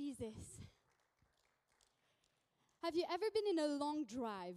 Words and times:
Jesus. 0.00 0.64
Have 2.82 2.96
you 2.96 3.04
ever 3.12 3.26
been 3.34 3.46
in 3.50 3.58
a 3.58 3.66
long 3.76 4.06
drive? 4.06 4.56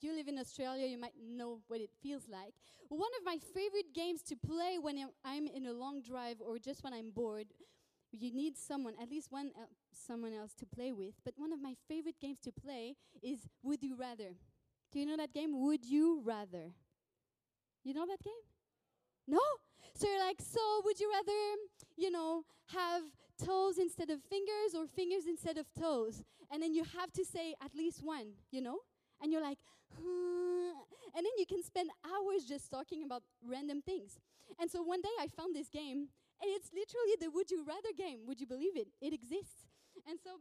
You 0.00 0.12
live 0.12 0.26
in 0.26 0.38
Australia, 0.38 0.86
you 0.86 0.98
might 0.98 1.14
know 1.22 1.60
what 1.68 1.80
it 1.80 1.90
feels 2.02 2.26
like. 2.28 2.54
One 2.88 3.12
of 3.18 3.24
my 3.24 3.38
favorite 3.38 3.92
games 3.94 4.22
to 4.24 4.36
play 4.36 4.76
when 4.78 4.98
I'm- 5.22 5.46
in 5.46 5.66
a 5.66 5.72
long 5.72 6.00
drive 6.02 6.40
or 6.40 6.58
just 6.58 6.82
when 6.82 6.92
I'm 6.92 7.12
bored, 7.12 7.54
you 8.10 8.32
need 8.32 8.56
someone, 8.58 8.96
at 8.96 9.08
least 9.08 9.30
one 9.30 9.52
el- 9.54 9.70
someone 9.92 10.32
else 10.32 10.52
to 10.54 10.66
play 10.66 10.90
with. 10.90 11.14
But 11.22 11.38
one 11.38 11.52
of 11.52 11.60
my 11.60 11.74
favorite 11.86 12.18
games 12.18 12.40
to 12.40 12.50
play 12.50 12.96
is 13.22 13.46
Would 13.62 13.84
You 13.84 13.94
Rather. 13.94 14.36
Do 14.90 14.98
you 14.98 15.06
know 15.06 15.16
that 15.16 15.32
game? 15.32 15.60
Would 15.60 15.84
You 15.84 16.20
Rather? 16.22 16.74
You 17.84 17.94
know 17.94 18.06
that 18.06 18.20
game? 18.24 18.42
No? 19.28 19.40
So 19.94 20.08
you're 20.08 20.18
like, 20.18 20.40
so 20.40 20.82
would 20.84 20.98
you 20.98 21.08
rather, 21.10 21.56
you 21.96 22.10
know, 22.10 22.44
have 22.66 23.04
toes 23.44 23.78
instead 23.78 24.10
of 24.10 24.22
fingers 24.22 24.74
or 24.76 24.86
fingers 24.86 25.26
instead 25.26 25.56
of 25.58 25.66
toes? 25.78 26.22
And 26.50 26.62
then 26.62 26.74
you 26.74 26.84
have 26.98 27.12
to 27.12 27.24
say 27.24 27.54
at 27.62 27.74
least 27.74 28.02
one, 28.02 28.32
you 28.50 28.60
know? 28.60 28.78
And 29.22 29.32
you're 29.32 29.42
like, 29.42 29.58
and 29.98 31.24
then 31.26 31.32
you 31.38 31.46
can 31.46 31.62
spend 31.62 31.90
hours 32.04 32.44
just 32.44 32.70
talking 32.70 33.02
about 33.04 33.22
random 33.46 33.82
things. 33.82 34.18
And 34.58 34.70
so 34.70 34.82
one 34.82 35.00
day 35.00 35.14
I 35.20 35.28
found 35.28 35.54
this 35.54 35.68
game, 35.68 36.08
and 36.40 36.50
it's 36.56 36.70
literally 36.72 37.16
the 37.20 37.30
Would 37.30 37.50
You 37.50 37.64
Rather 37.66 37.92
game. 37.96 38.20
Would 38.26 38.40
you 38.40 38.46
believe 38.46 38.76
it? 38.76 38.88
It 39.00 39.12
exists. 39.12 39.66
And 40.08 40.18
so 40.22 40.40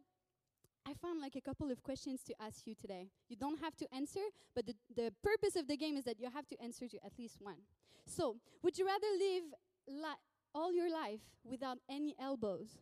I 0.88 0.94
found 0.94 1.22
like 1.22 1.36
a 1.36 1.42
couple 1.42 1.72
of 1.72 1.84
questions 1.84 2.22
to 2.24 2.34
ask 2.42 2.66
you 2.66 2.74
today. 2.74 3.10
You 3.28 3.36
don't 3.36 3.60
have 3.60 3.76
to 3.78 3.94
answer, 3.94 4.22
but 4.56 4.66
the, 4.66 4.76
the 4.96 5.14
purpose 5.24 5.56
of 5.56 5.68
the 5.68 5.78
game 5.78 5.98
is 5.98 6.06
that 6.06 6.20
you 6.20 6.30
have 6.34 6.48
to 6.48 6.62
answer 6.62 6.88
to 6.88 6.98
at 7.06 7.12
least 7.18 7.38
one. 7.42 7.62
So, 8.06 8.38
would 8.64 8.78
you 8.78 8.88
rather 8.88 9.08
live 9.20 9.44
li- 9.88 10.22
all 10.56 10.74
your 10.74 10.92
life 10.92 11.22
without 11.44 11.78
any 11.90 12.16
elbows? 12.20 12.80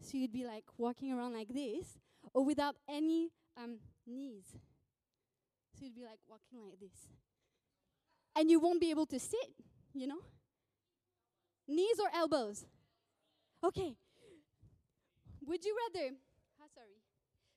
So 0.00 0.16
you'd 0.16 0.32
be 0.32 0.44
like 0.44 0.64
walking 0.76 1.12
around 1.12 1.34
like 1.34 1.48
this, 1.48 1.98
or 2.32 2.44
without 2.44 2.76
any 2.88 3.30
um, 3.56 3.78
knees? 4.06 4.44
So 5.74 5.84
you'd 5.84 5.94
be 5.94 6.04
like 6.04 6.20
walking 6.28 6.60
like 6.68 6.78
this. 6.80 7.08
And 8.36 8.50
you 8.50 8.60
won't 8.60 8.80
be 8.80 8.90
able 8.90 9.06
to 9.06 9.18
sit, 9.18 9.50
you 9.92 10.06
know? 10.06 10.20
Knees 11.66 11.98
or 12.00 12.08
elbows? 12.14 12.64
Okay. 13.64 13.94
Would 15.44 15.64
you 15.64 15.76
rather, 15.94 16.14
ah, 16.60 16.66
sorry, 16.74 17.02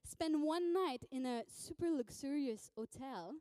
spend 0.05 0.41
one 0.41 0.73
night 0.73 1.05
in 1.11 1.25
a 1.25 1.43
super 1.47 1.89
luxurious 1.89 2.71
hotel 2.75 3.35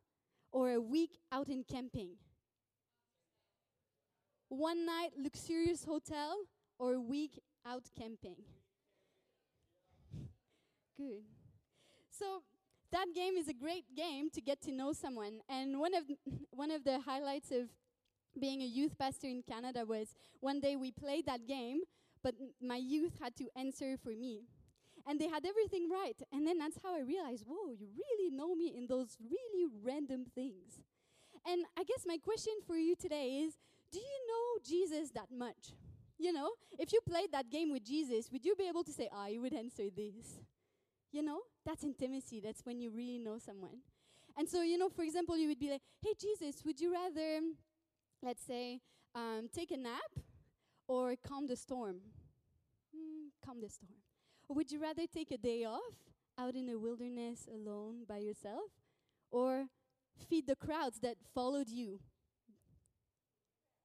or 0.53 0.73
a 0.73 0.81
week 0.81 1.19
out 1.33 1.48
in 1.48 1.64
camping? 1.64 2.11
One 4.48 4.85
night 4.85 5.11
luxurious 5.17 5.85
hotel 5.85 6.37
or 6.79 6.95
a 6.95 7.01
week 7.01 7.41
out 7.64 7.85
camping? 7.97 8.37
Good. 11.01 11.25
So 12.11 12.43
that 12.93 13.06
game 13.15 13.39
is 13.39 13.48
a 13.48 13.55
great 13.55 13.84
game 13.97 14.29
to 14.34 14.41
get 14.43 14.61
to 14.62 14.70
know 14.70 14.93
someone. 14.93 15.41
And 15.48 15.81
one 15.81 15.95
of 15.95 16.05
one 16.51 16.70
of 16.70 16.84
the 16.84 17.01
highlights 17.01 17.51
of 17.51 17.70
being 18.39 18.61
a 18.61 18.67
youth 18.67 18.98
pastor 18.98 19.27
in 19.27 19.42
Canada 19.42 19.87
was 19.87 20.15
one 20.41 20.61
day 20.61 20.77
we 20.77 20.91
played 20.91 21.25
that 21.25 21.47
game, 21.48 21.81
but 22.23 22.34
my 22.61 22.77
youth 22.77 23.15
had 23.19 23.34
to 23.37 23.48
answer 23.57 23.97
for 23.97 24.11
me. 24.11 24.42
And 25.07 25.19
they 25.19 25.29
had 25.29 25.47
everything 25.47 25.89
right. 25.91 26.20
And 26.31 26.47
then 26.47 26.59
that's 26.59 26.77
how 26.83 26.95
I 26.95 27.01
realized, 27.01 27.45
whoa, 27.48 27.73
you 27.73 27.89
really 27.97 28.31
know 28.31 28.55
me 28.55 28.75
in 28.77 28.87
those 28.87 29.17
really 29.19 29.67
random 29.83 30.27
things. 30.35 30.83
And 31.47 31.64
I 31.79 31.85
guess 31.85 32.05
my 32.07 32.19
question 32.19 32.53
for 32.67 32.77
you 32.77 32.95
today 32.95 33.42
is 33.47 33.55
do 33.91 33.98
you 33.98 34.19
know 34.29 34.62
Jesus 34.62 35.11
that 35.12 35.33
much? 35.33 35.73
You 36.19 36.35
know, 36.35 36.51
if 36.79 36.92
you 36.92 37.01
played 37.09 37.33
that 37.33 37.51
game 37.51 37.73
with 37.73 37.85
Jesus, 37.85 38.31
would 38.31 38.45
you 38.45 38.55
be 38.55 38.69
able 38.69 38.85
to 38.85 38.92
say, 38.92 39.09
ah, 39.11 39.29
you 39.29 39.41
would 39.41 39.55
answer 39.55 39.85
this? 39.89 40.41
You 41.12 41.22
know, 41.22 41.41
that's 41.64 41.83
intimacy. 41.84 42.41
That's 42.41 42.64
when 42.64 42.80
you 42.80 42.91
really 42.91 43.19
know 43.19 43.39
someone. 43.39 43.78
And 44.36 44.48
so, 44.48 44.62
you 44.62 44.78
know, 44.78 44.89
for 44.89 45.03
example, 45.03 45.36
you 45.36 45.48
would 45.48 45.58
be 45.58 45.70
like, 45.70 45.83
hey, 46.02 46.14
Jesus, 46.19 46.64
would 46.64 46.80
you 46.80 46.92
rather, 46.92 47.40
let's 48.23 48.45
say, 48.45 48.80
um, 49.14 49.48
take 49.52 49.70
a 49.73 49.77
nap 49.77 50.11
or 50.89 51.14
calm 51.27 51.46
the 51.46 51.57
storm? 51.57 51.96
Hmm, 52.95 53.29
calm 53.45 53.61
the 53.61 53.68
storm. 53.68 53.95
Or 54.48 54.57
would 54.57 54.70
you 54.70 54.80
rather 54.80 55.07
take 55.07 55.30
a 55.30 55.39
day 55.39 55.64
off 55.64 55.95
out 56.39 56.55
in 56.55 56.67
the 56.67 56.79
wilderness 56.79 57.46
alone 57.52 58.05
by 58.08 58.18
yourself 58.18 58.70
or 59.30 59.67
feed 60.29 60.46
the 60.46 60.56
crowds 60.56 61.01
that 61.01 61.17
followed 61.35 61.68
you? 61.68 62.01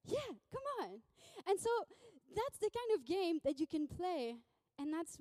Yeah, 0.05 0.38
come 0.51 0.63
on. 0.81 1.01
And 1.47 1.59
so 1.59 1.69
that's 2.35 2.57
the 2.59 2.69
kind 2.69 3.00
of 3.00 3.05
game 3.05 3.39
that 3.44 3.59
you 3.59 3.67
can 3.67 3.88
play, 3.88 4.35
and 4.77 4.94
that's 4.94 5.17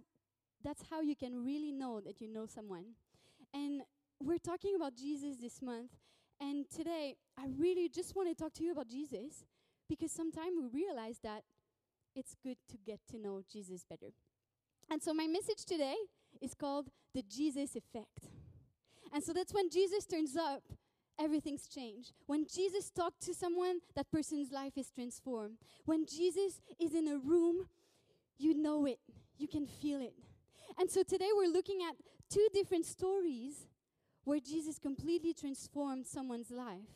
that's 0.64 0.82
how 0.90 1.00
you 1.00 1.14
can 1.14 1.44
really 1.44 1.70
know 1.70 2.00
that 2.00 2.20
you 2.20 2.28
know 2.28 2.46
someone. 2.46 2.84
And 3.52 3.82
we're 4.20 4.38
talking 4.38 4.74
about 4.74 4.96
Jesus 4.96 5.36
this 5.40 5.60
month, 5.60 5.90
and 6.40 6.64
today 6.70 7.16
I 7.38 7.46
really 7.58 7.88
just 7.88 8.16
want 8.16 8.28
to 8.28 8.34
talk 8.34 8.54
to 8.54 8.64
you 8.64 8.72
about 8.72 8.88
Jesus 8.88 9.44
because 9.88 10.10
sometimes 10.10 10.56
we 10.58 10.80
realize 10.82 11.18
that 11.22 11.42
it's 12.16 12.34
good 12.42 12.56
to 12.70 12.78
get 12.78 13.00
to 13.10 13.18
know 13.18 13.42
Jesus 13.52 13.84
better. 13.88 14.12
And 14.90 15.02
so 15.02 15.12
my 15.12 15.26
message 15.26 15.64
today 15.66 15.96
is 16.40 16.54
called 16.54 16.88
the 17.14 17.22
Jesus 17.22 17.76
effect. 17.76 18.28
And 19.12 19.22
so 19.22 19.32
that's 19.32 19.52
when 19.52 19.70
Jesus 19.70 20.06
turns 20.06 20.36
up, 20.36 20.62
everything's 21.18 21.68
changed. 21.68 22.12
When 22.26 22.46
Jesus 22.46 22.90
talks 22.90 23.26
to 23.26 23.34
someone, 23.34 23.80
that 23.94 24.10
person's 24.10 24.50
life 24.50 24.72
is 24.76 24.90
transformed. 24.90 25.58
When 25.84 26.06
Jesus 26.06 26.60
is 26.80 26.94
in 26.94 27.08
a 27.08 27.18
room, 27.18 27.66
you 28.38 28.54
know 28.54 28.86
it, 28.86 28.98
you 29.38 29.46
can 29.46 29.66
feel 29.66 30.00
it. 30.00 30.14
And 30.78 30.90
so 30.90 31.02
today 31.02 31.28
we're 31.36 31.52
looking 31.52 31.80
at 31.88 31.96
two 32.28 32.46
different 32.52 32.86
stories 32.86 33.66
where 34.24 34.40
Jesus 34.40 34.78
completely 34.78 35.32
transformed 35.32 36.06
someone's 36.06 36.50
life. 36.50 36.90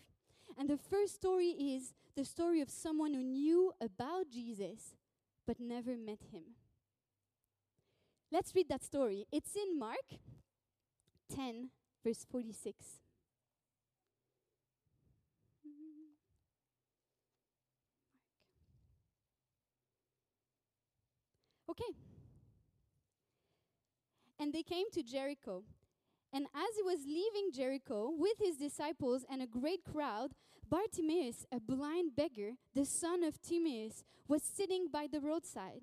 And 0.59 0.69
the 0.69 0.77
first 0.77 1.15
story 1.15 1.51
is 1.51 1.93
the 2.17 2.25
story 2.25 2.61
of 2.61 2.71
someone 2.71 3.15
who 3.15 3.23
knew 3.23 3.73
about 3.81 4.31
Jesus 4.31 4.97
but 5.47 5.61
never 5.61 5.97
met 5.97 6.19
him. 6.33 6.43
Let's 8.31 8.55
read 8.55 8.69
that 8.69 8.83
story. 8.83 9.27
It's 9.33 9.55
in 9.57 9.79
Mark 9.79 10.05
10, 11.35 11.69
verse 12.05 12.27
46. 12.31 12.85
Okay. 21.71 22.08
And 24.39 24.53
they 24.53 24.63
came 24.63 24.91
to 24.93 25.03
Jericho. 25.03 25.63
And 26.33 26.47
as 26.55 26.77
he 26.77 26.83
was 26.83 27.07
leaving 27.07 27.51
Jericho 27.53 28.11
with 28.17 28.39
his 28.39 28.57
disciples 28.57 29.25
and 29.31 29.43
a 29.43 29.47
great 29.47 29.85
crowd, 29.85 30.33
Bartimaeus, 30.69 31.47
a 31.51 31.61
blind 31.61 32.15
beggar, 32.15 32.53
the 32.75 32.85
son 32.85 33.23
of 33.25 33.41
Timaeus, 33.41 34.05
was 34.27 34.43
sitting 34.43 34.89
by 34.93 35.07
the 35.11 35.21
roadside. 35.21 35.83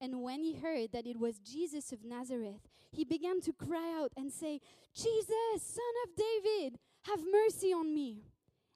And 0.00 0.22
when 0.22 0.42
he 0.42 0.54
heard 0.54 0.92
that 0.92 1.06
it 1.06 1.18
was 1.18 1.38
Jesus 1.38 1.92
of 1.92 2.04
Nazareth, 2.04 2.68
he 2.92 3.04
began 3.04 3.40
to 3.40 3.52
cry 3.52 3.92
out 3.98 4.12
and 4.16 4.32
say, 4.32 4.60
Jesus, 4.94 5.34
son 5.58 5.94
of 6.04 6.16
David, 6.16 6.78
have 7.02 7.20
mercy 7.30 7.72
on 7.72 7.92
me. 7.92 8.22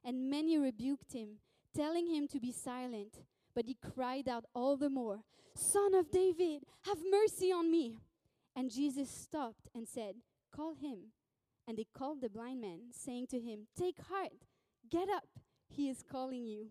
And 0.03 0.29
many 0.29 0.57
rebuked 0.57 1.13
him, 1.13 1.39
telling 1.75 2.07
him 2.07 2.27
to 2.29 2.39
be 2.39 2.51
silent. 2.51 3.21
But 3.55 3.65
he 3.65 3.77
cried 3.95 4.27
out 4.27 4.45
all 4.53 4.77
the 4.77 4.89
more, 4.89 5.23
Son 5.55 5.93
of 5.93 6.09
David, 6.11 6.63
have 6.83 6.99
mercy 7.09 7.51
on 7.51 7.69
me. 7.69 7.97
And 8.59 8.69
Jesus 8.69 9.09
stopped 9.09 9.69
and 9.73 9.87
said, 9.87 10.15
Call 10.53 10.73
him. 10.73 11.13
And 11.65 11.77
they 11.77 11.87
called 11.97 12.19
the 12.19 12.27
blind 12.27 12.59
man, 12.59 12.91
saying 12.91 13.27
to 13.27 13.39
him, 13.39 13.67
Take 13.73 14.01
heart, 14.09 14.33
get 14.91 15.07
up, 15.07 15.29
he 15.69 15.87
is 15.87 16.03
calling 16.03 16.45
you. 16.45 16.67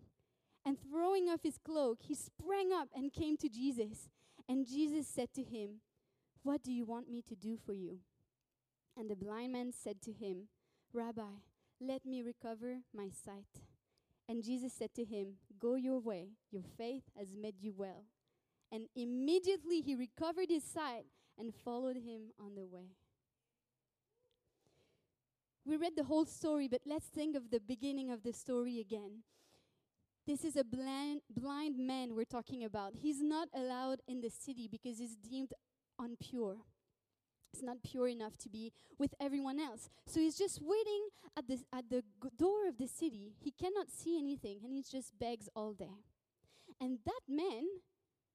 And 0.63 0.77
throwing 0.79 1.29
off 1.29 1.41
his 1.41 1.57
cloak, 1.57 2.01
he 2.03 2.13
sprang 2.13 2.71
up 2.71 2.89
and 2.95 3.11
came 3.11 3.37
to 3.37 3.49
Jesus. 3.49 4.07
And 4.47 4.67
Jesus 4.67 5.07
said 5.07 5.33
to 5.33 5.41
him, 5.41 5.81
What 6.43 6.61
do 6.61 6.71
you 6.71 6.85
want 6.85 7.09
me 7.09 7.23
to 7.23 7.33
do 7.33 7.57
for 7.57 7.73
you? 7.73 7.97
And 8.95 9.09
the 9.09 9.15
blind 9.15 9.53
man 9.53 9.71
said 9.71 9.99
to 10.03 10.11
him, 10.11 10.49
Rabbi, 10.93 11.41
let 11.81 12.05
me 12.05 12.21
recover 12.21 12.81
my 12.95 13.09
sight. 13.09 13.63
And 14.27 14.43
Jesus 14.43 14.73
said 14.73 14.93
to 14.93 15.05
him, 15.05 15.37
Go 15.59 15.73
your 15.73 15.97
way, 15.97 16.33
your 16.51 16.65
faith 16.77 17.05
has 17.17 17.29
made 17.33 17.59
you 17.59 17.73
well. 17.75 18.03
And 18.71 18.83
immediately 18.95 19.81
he 19.81 19.95
recovered 19.95 20.49
his 20.49 20.63
sight 20.63 21.05
and 21.39 21.53
followed 21.53 21.97
him 21.97 22.31
on 22.39 22.55
the 22.55 22.65
way. 22.65 22.95
We 25.65 25.77
read 25.77 25.95
the 25.95 26.03
whole 26.03 26.25
story, 26.25 26.67
but 26.67 26.81
let's 26.85 27.07
think 27.07 27.35
of 27.35 27.51
the 27.51 27.59
beginning 27.59 28.09
of 28.09 28.23
the 28.23 28.33
story 28.33 28.79
again. 28.79 29.23
This 30.25 30.43
is 30.43 30.55
a 30.55 30.63
blind, 30.63 31.21
blind 31.29 31.77
man 31.77 32.15
we're 32.15 32.25
talking 32.25 32.63
about. 32.63 32.93
He's 32.95 33.21
not 33.21 33.49
allowed 33.53 34.01
in 34.07 34.21
the 34.21 34.29
city 34.29 34.67
because 34.69 34.99
he's 34.99 35.15
deemed 35.15 35.53
unpure. 35.99 36.57
It's 37.53 37.63
not 37.63 37.77
pure 37.83 38.07
enough 38.07 38.37
to 38.39 38.49
be 38.49 38.71
with 38.99 39.13
everyone 39.19 39.59
else. 39.59 39.89
So 40.05 40.19
he's 40.19 40.37
just 40.37 40.59
waiting 40.61 41.07
at 41.35 41.47
the, 41.47 41.59
at 41.73 41.89
the 41.89 42.03
g- 42.21 42.29
door 42.37 42.67
of 42.67 42.77
the 42.77 42.87
city. 42.87 43.33
He 43.39 43.51
cannot 43.51 43.89
see 43.89 44.19
anything 44.19 44.59
and 44.63 44.73
he 44.73 44.83
just 44.83 45.17
begs 45.17 45.49
all 45.55 45.73
day. 45.73 46.03
And 46.79 46.99
that 47.05 47.21
man 47.27 47.63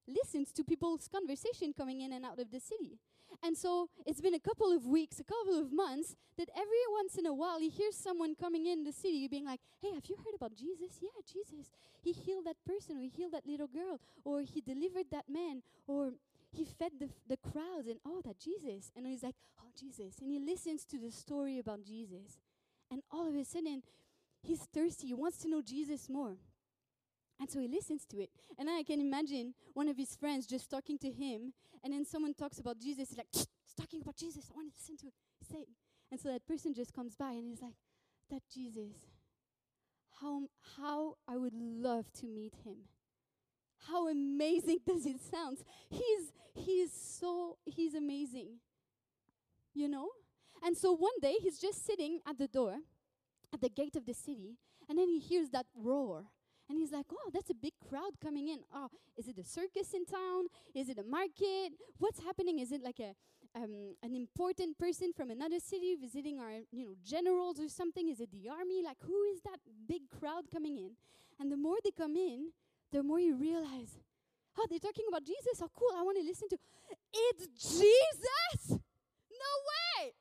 listens 0.07 0.53
to 0.53 0.65
people's 0.65 1.09
conversation 1.09 1.73
coming 1.73 2.01
in 2.01 2.13
and 2.13 2.25
out 2.25 2.39
of 2.39 2.51
the 2.51 2.61
city. 2.61 2.99
And 3.43 3.57
so 3.57 3.89
it's 4.07 4.21
been 4.21 4.35
a 4.35 4.41
couple 4.41 4.73
of 4.73 4.87
weeks, 4.87 5.21
a 5.21 5.25
couple 5.25 5.59
of 5.59 5.73
months, 5.73 6.15
that 6.39 6.49
every 6.55 6.85
once 6.93 7.17
in 7.17 7.27
a 7.27 7.35
while 7.35 7.59
he 7.59 7.69
hears 7.69 7.97
someone 7.97 8.35
coming 8.35 8.67
in 8.67 8.85
the 8.85 8.93
city 8.93 9.27
being 9.29 9.47
like, 9.47 9.61
Hey, 9.81 9.93
have 9.95 10.07
you 10.07 10.17
heard 10.17 10.35
about 10.35 10.55
Jesus? 10.57 10.99
Yeah, 11.01 11.09
Jesus. 11.31 11.71
He 12.01 12.13
healed 12.13 12.47
that 12.47 12.57
person, 12.67 12.97
or 12.97 13.01
he 13.01 13.09
healed 13.09 13.33
that 13.33 13.47
little 13.47 13.67
girl, 13.67 14.01
or 14.25 14.43
he 14.43 14.61
delivered 14.61 15.07
that 15.11 15.29
man, 15.29 15.63
or 15.87 16.13
he 16.51 16.65
fed 16.65 16.93
the, 17.01 17.09
the 17.29 17.37
crowds, 17.37 17.89
and 17.89 17.99
oh, 18.07 18.21
that 18.25 18.39
Jesus. 18.39 18.93
And 18.97 19.07
he's 19.07 19.23
like, 19.23 19.37
Oh, 19.61 19.71
Jesus. 19.79 20.19
And 20.21 20.31
he 20.31 20.39
listens 20.39 20.85
to 20.87 20.99
the 20.99 21.11
story 21.11 21.59
about 21.59 21.85
Jesus. 21.85 22.39
And 22.91 23.03
all 23.11 23.29
of 23.29 23.35
a 23.35 23.45
sudden, 23.45 23.83
he's 24.43 24.61
thirsty. 24.61 25.09
He 25.09 25.15
wants 25.15 25.39
to 25.39 25.49
know 25.49 25.63
Jesus 25.63 26.09
more. 26.09 26.37
And 27.41 27.51
so 27.51 27.59
he 27.61 27.69
listens 27.69 28.05
to 28.07 28.21
it. 28.21 28.31
And 28.59 28.71
I 28.71 28.83
can 28.83 29.01
imagine 29.01 29.55
one 29.73 29.89
of 29.89 29.97
his 29.97 30.15
friends 30.15 30.47
just 30.47 30.71
talking 30.71 30.99
to 30.99 31.11
him, 31.11 31.53
and 31.83 31.93
then 31.93 32.05
someone 32.05 32.35
talks 32.35 32.59
about 32.59 32.79
Jesus. 32.79 33.09
He's 33.11 33.19
like, 33.19 33.27
He's 33.33 33.75
talking 33.77 34.01
about 34.03 34.17
Jesus. 34.17 34.45
I 34.51 34.57
want 34.57 34.73
to 34.73 34.75
listen 34.79 34.97
to 34.99 35.07
it. 35.09 35.15
Say. 35.51 35.67
And 36.11 36.21
so 36.21 36.29
that 36.29 36.47
person 36.47 36.75
just 36.75 36.93
comes 36.93 37.17
by 37.17 37.33
and 37.33 37.49
he's 37.49 37.61
like, 37.61 37.75
That 38.31 38.43
Jesus, 38.53 38.95
how, 40.21 40.43
how 40.77 41.17
I 41.27 41.37
would 41.37 41.55
love 41.55 42.07
to 42.21 42.27
meet 42.27 42.55
him. 42.65 42.77
How 43.89 44.09
amazing 44.09 44.79
does 44.87 45.07
it 45.07 45.21
sound? 45.21 45.59
He's, 45.91 46.33
he's 46.55 46.93
so, 46.93 47.59
he's 47.65 47.95
amazing. 47.95 48.59
You 49.75 49.89
know? 49.89 50.09
And 50.65 50.77
so 50.77 50.93
one 50.93 51.19
day 51.21 51.35
he's 51.41 51.59
just 51.59 51.85
sitting 51.85 52.21
at 52.27 52.39
the 52.39 52.47
door, 52.47 52.77
at 53.53 53.61
the 53.61 53.69
gate 53.69 53.97
of 53.97 54.07
the 54.07 54.15
city, 54.15 54.57
and 54.89 54.99
then 54.99 55.09
he 55.09 55.19
hears 55.19 55.51
that 55.51 55.67
roar. 55.75 56.25
And 56.69 56.79
he's 56.79 56.93
like, 56.93 57.07
oh, 57.13 57.31
that's 57.33 57.51
a 57.51 57.55
big 57.55 57.75
crowd 57.89 58.19
coming 58.23 58.49
in. 58.49 58.61
Oh, 58.75 58.89
is 59.17 59.29
it 59.29 59.39
a 59.39 59.45
circus 59.45 59.93
in 59.93 60.07
town? 60.07 60.47
Is 60.75 60.89
it 60.89 60.99
a 60.99 61.05
market? 61.05 61.75
What's 61.99 62.21
happening? 62.21 62.59
Is 62.59 62.73
it 62.73 62.83
like 62.83 63.01
a 63.01 63.15
um, 63.55 63.95
an 64.03 64.15
important 64.15 64.77
person 64.79 65.13
from 65.13 65.31
another 65.31 65.61
city 65.61 65.95
visiting 65.95 66.41
our, 66.41 66.53
you 66.73 66.85
know, 66.85 66.95
generals 67.05 67.61
or 67.61 67.69
something? 67.69 68.09
Is 68.09 68.21
it 68.21 68.31
the 68.33 68.49
army? 68.49 68.83
Like, 68.83 68.97
who 69.07 69.23
is 69.33 69.41
that 69.43 69.61
big 69.87 70.03
crowd 70.19 70.45
coming 70.53 70.77
in? 70.77 70.91
And 71.39 71.53
the 71.53 71.57
more 71.57 71.77
they 71.83 71.91
come 71.91 72.17
in, 72.17 72.51
the 72.91 73.03
more 73.03 73.21
you 73.21 73.37
realize, 73.37 73.99
oh, 74.59 74.67
they're 74.69 74.79
talking 74.79 75.05
about 75.09 75.25
Jesus. 75.25 75.61
Oh, 75.63 75.71
cool. 75.77 75.91
I 75.97 76.03
want 76.03 76.19
to 76.19 76.25
listen 76.25 76.49
to. 76.49 76.59
It's 77.13 77.47
Jesus. 77.47 78.71
No 78.71 79.53
way. 79.71 80.13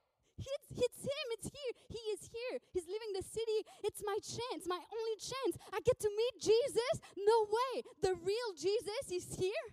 It's, 0.46 0.84
it's 0.84 1.02
him. 1.04 1.26
It's 1.38 1.50
here. 1.50 1.74
He 1.90 2.02
is 2.12 2.30
here. 2.32 2.60
He's 2.74 2.86
leaving 2.88 3.14
the 3.16 3.24
city. 3.24 3.66
It's 3.84 4.02
my 4.06 4.18
chance, 4.22 4.68
my 4.68 4.80
only 4.80 5.18
chance. 5.20 5.58
I 5.72 5.80
get 5.82 6.00
to 6.00 6.10
meet 6.10 6.42
Jesus. 6.42 6.94
No 7.18 7.48
way. 7.50 7.84
The 8.02 8.16
real 8.16 8.50
Jesus 8.58 9.12
is 9.12 9.36
here. 9.36 9.66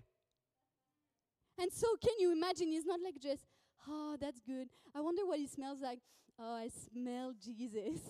And 1.58 1.72
so, 1.72 1.86
can 2.02 2.14
you 2.18 2.32
imagine? 2.32 2.68
He's 2.68 2.86
not 2.86 3.00
like 3.04 3.20
just, 3.20 3.44
oh, 3.88 4.16
that's 4.18 4.40
good. 4.40 4.68
I 4.94 5.00
wonder 5.00 5.26
what 5.26 5.38
he 5.38 5.46
smells 5.46 5.80
like. 5.82 5.98
Oh, 6.38 6.54
I 6.54 6.68
smell 6.68 7.34
Jesus. 7.38 8.00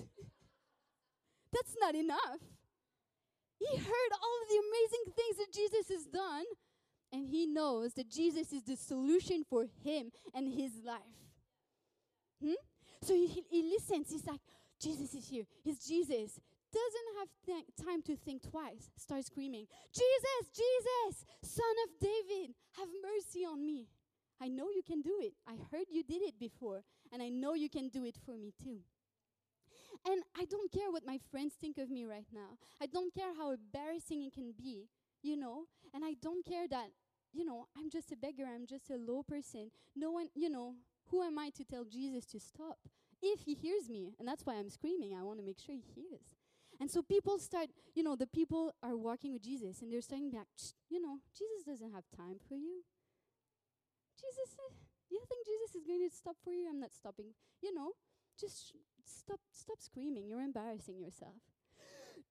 that's 1.53 1.75
not 1.81 1.95
enough. 1.95 2.41
He 3.59 3.77
heard 3.77 4.13
all 4.13 4.39
of 4.43 4.49
the 4.49 4.63
amazing 4.69 5.13
things 5.15 5.37
that 5.37 5.53
Jesus 5.53 5.89
has 5.91 6.07
done, 6.07 6.45
and 7.13 7.27
he 7.27 7.47
knows 7.47 7.93
that 7.95 8.09
Jesus 8.09 8.53
is 8.53 8.63
the 8.63 8.77
solution 8.77 9.45
for 9.49 9.67
him 9.85 10.13
and 10.33 10.49
his 10.49 10.73
life. 10.85 11.01
Hmm? 12.43 12.61
So 13.03 13.15
he, 13.15 13.45
he, 13.49 13.63
listens. 13.63 14.11
He's 14.11 14.27
like, 14.27 14.41
Jesus 14.81 15.15
is 15.15 15.29
here. 15.29 15.45
He's 15.63 15.79
Jesus. 15.79 16.41
Doesn't 16.73 17.11
have 17.19 17.29
th- 17.45 17.87
time 17.87 18.03
to 18.03 18.17
think 18.17 18.49
twice. 18.49 18.91
Starts 18.97 19.27
screaming, 19.27 19.67
Jesus, 19.93 20.51
Jesus, 20.55 21.25
son 21.43 21.75
of 21.85 22.01
David, 22.01 22.55
have 22.77 22.89
mercy 23.03 23.45
on 23.45 23.65
me. 23.65 23.89
I 24.41 24.49
know 24.49 24.69
you 24.75 24.83
can 24.83 25.03
do 25.03 25.17
it. 25.21 25.35
I 25.47 25.57
heard 25.71 25.87
you 25.91 26.03
did 26.03 26.23
it 26.23 26.39
before, 26.39 26.83
and 27.13 27.23
I 27.23 27.29
know 27.29 27.55
you 27.55 27.69
can 27.69 27.89
do 27.89 28.05
it 28.05 28.17
for 28.25 28.37
me 28.37 28.53
too. 28.63 28.79
And 30.09 30.23
I 30.39 30.45
don't 30.47 30.73
care 30.73 30.91
what 30.91 31.05
my 31.05 31.19
friends 31.31 31.55
think 31.61 31.77
of 31.77 31.91
me 31.91 32.07
right 32.07 32.27
now. 32.33 32.57
I 32.81 32.87
don't 32.87 33.13
care 33.13 33.35
how 33.37 33.53
embarrassing 33.53 34.25
it 34.25 34.33
can 34.33 34.55
be, 34.57 34.89
you 35.23 35.37
know, 35.37 35.65
and 35.93 36.05
I 36.05 36.15
don't 36.23 36.45
care 36.47 36.67
that, 36.69 36.89
you 37.33 37.45
know, 37.45 37.67
I'm 37.77 37.91
just 37.91 38.13
a 38.13 38.17
beggar, 38.17 38.45
I'm 38.47 38.67
just 38.67 38.91
a 38.91 38.97
low 38.97 39.23
person. 39.23 39.71
No 39.95 40.13
one, 40.13 40.29
you 40.35 40.49
know, 40.49 40.75
who 41.11 41.23
am 41.23 41.39
I 41.39 41.51
to 41.57 41.65
tell 41.65 41.85
Jesus 41.85 42.25
to 42.27 42.41
stop? 42.41 42.79
If 43.23 43.41
he 43.43 43.55
hears 43.55 43.89
me, 43.89 44.15
and 44.19 44.27
that's 44.27 44.47
why 44.47 44.55
I'm 44.55 44.71
screaming, 44.71 45.15
I 45.15 45.23
want 45.23 45.39
to 45.39 45.45
make 45.45 45.59
sure 45.59 45.75
he 45.75 45.85
hears. 45.95 46.23
And 46.81 46.91
so 46.91 47.03
people 47.03 47.39
start, 47.39 47.69
you 47.95 48.03
know, 48.03 48.17
the 48.17 48.27
people 48.27 48.73
are 48.83 48.97
walking 48.97 49.35
with 49.35 49.43
Jesus 49.43 49.83
and 49.83 49.93
they're 49.93 50.01
starting 50.01 50.31
back, 50.31 50.47
you 50.89 51.01
know, 51.01 51.19
Jesus 51.37 51.67
doesn't 51.67 51.93
have 51.93 52.05
time 52.17 52.41
for 52.49 52.55
you. 52.55 52.85
Jesus, 54.17 54.57
uh, 54.57 54.73
you 55.11 55.21
think 55.29 55.45
Jesus 55.45 55.77
is 55.77 55.85
going 55.85 56.09
to 56.09 56.15
stop 56.15 56.37
for 56.43 56.53
you? 56.53 56.67
I'm 56.71 56.81
not 56.81 56.95
stopping. 56.95 57.35
You 57.63 57.75
know, 57.75 57.93
just 58.39 58.73
stop, 59.05 59.41
stop 59.53 59.81
screaming. 59.81 60.27
You're 60.27 60.41
embarrassing 60.41 60.99
yourself. 60.99 61.37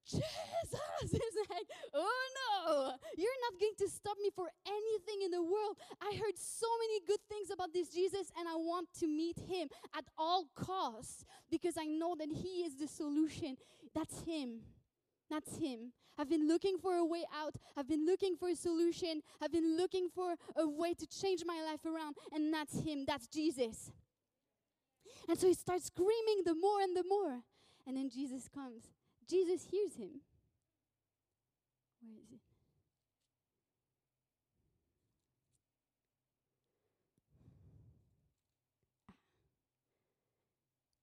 Jesus 0.10 1.14
is 1.14 1.36
like, 1.50 1.68
oh 1.94 2.22
no, 2.40 2.94
you're 3.16 3.42
not 3.50 3.60
going 3.60 3.76
to 3.80 3.90
stop 3.90 4.18
me 4.22 4.30
for 4.36 4.48
anything 4.66 5.24
in 5.26 5.32
the 5.32 5.42
world. 5.42 5.78
I 6.02 6.16
heard 6.16 6.38
so 6.38 6.68
many 6.82 7.02
good 7.08 7.20
things 7.30 7.50
about 7.52 7.74
this 7.74 7.90
Jesus, 7.90 8.32
and 8.38 8.48
I 8.48 8.56
want 8.56 8.90
to 9.00 9.08
meet 9.08 9.38
him 9.38 9.70
at 9.96 10.06
all 10.18 10.50
costs 10.56 11.26
because 11.52 11.76
I 11.78 11.86
know 11.86 12.16
that 12.18 12.30
he 12.32 12.64
is 12.66 12.78
the 12.78 12.88
solution. 12.88 13.58
That's 13.94 14.22
him. 14.22 14.62
That's 15.30 15.58
him. 15.58 15.94
I've 16.18 16.30
been 16.30 16.48
looking 16.48 16.78
for 16.78 16.96
a 16.96 17.06
way 17.06 17.24
out. 17.34 17.56
I've 17.78 17.88
been 17.88 18.06
looking 18.06 18.36
for 18.36 18.50
a 18.50 18.56
solution. 18.56 19.22
I've 19.42 19.52
been 19.52 19.78
looking 19.78 20.10
for 20.14 20.36
a 20.58 20.68
way 20.68 20.94
to 20.94 21.08
change 21.08 21.44
my 21.46 21.62
life 21.64 21.86
around, 21.86 22.18
and 22.34 22.54
that's 22.54 22.82
him. 22.82 23.06
That's 23.08 23.28
Jesus. 23.28 23.92
And 25.30 25.40
so 25.40 25.48
he 25.48 25.54
starts 25.54 25.86
screaming 25.86 26.42
the 26.46 26.56
more 26.56 26.82
and 26.82 26.96
the 26.96 27.04
more. 27.08 27.40
And 27.88 27.96
then 27.96 28.10
Jesus 28.10 28.50
comes. 28.54 28.84
Jesus 29.30 29.66
hears 29.70 29.96
him. 29.96 30.22
Where 32.02 32.18
is 32.18 32.32
it? 32.32 32.40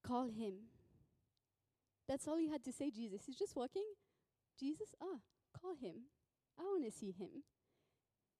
Call 0.05 0.29
him. 0.29 0.55
That's 2.09 2.27
all 2.27 2.37
he 2.37 2.49
had 2.49 2.65
to 2.65 2.73
say, 2.73 2.91
Jesus. 2.91 3.23
He's 3.27 3.37
just 3.37 3.55
walking. 3.55 3.85
Jesus, 4.59 4.89
ah, 5.01 5.19
call 5.61 5.75
him. 5.75 5.95
I 6.59 6.63
want 6.63 6.85
to 6.85 6.91
see 6.91 7.13
him. 7.13 7.45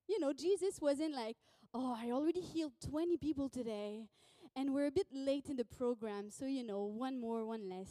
You 0.09 0.19
know, 0.21 0.33
Jesus 0.33 0.81
wasn't 0.81 1.15
like, 1.15 1.37
oh, 1.75 1.97
I 2.01 2.11
already 2.11 2.41
healed 2.41 2.73
20 2.89 3.17
people 3.19 3.49
today, 3.49 4.09
and 4.55 4.73
we're 4.73 4.87
a 4.87 4.93
bit 4.93 5.09
late 5.13 5.47
in 5.49 5.57
the 5.57 5.65
program, 5.65 6.31
so, 6.31 6.47
you 6.47 6.65
know, 6.65 6.85
one 6.85 7.21
more, 7.21 7.45
one 7.45 7.69
less. 7.69 7.91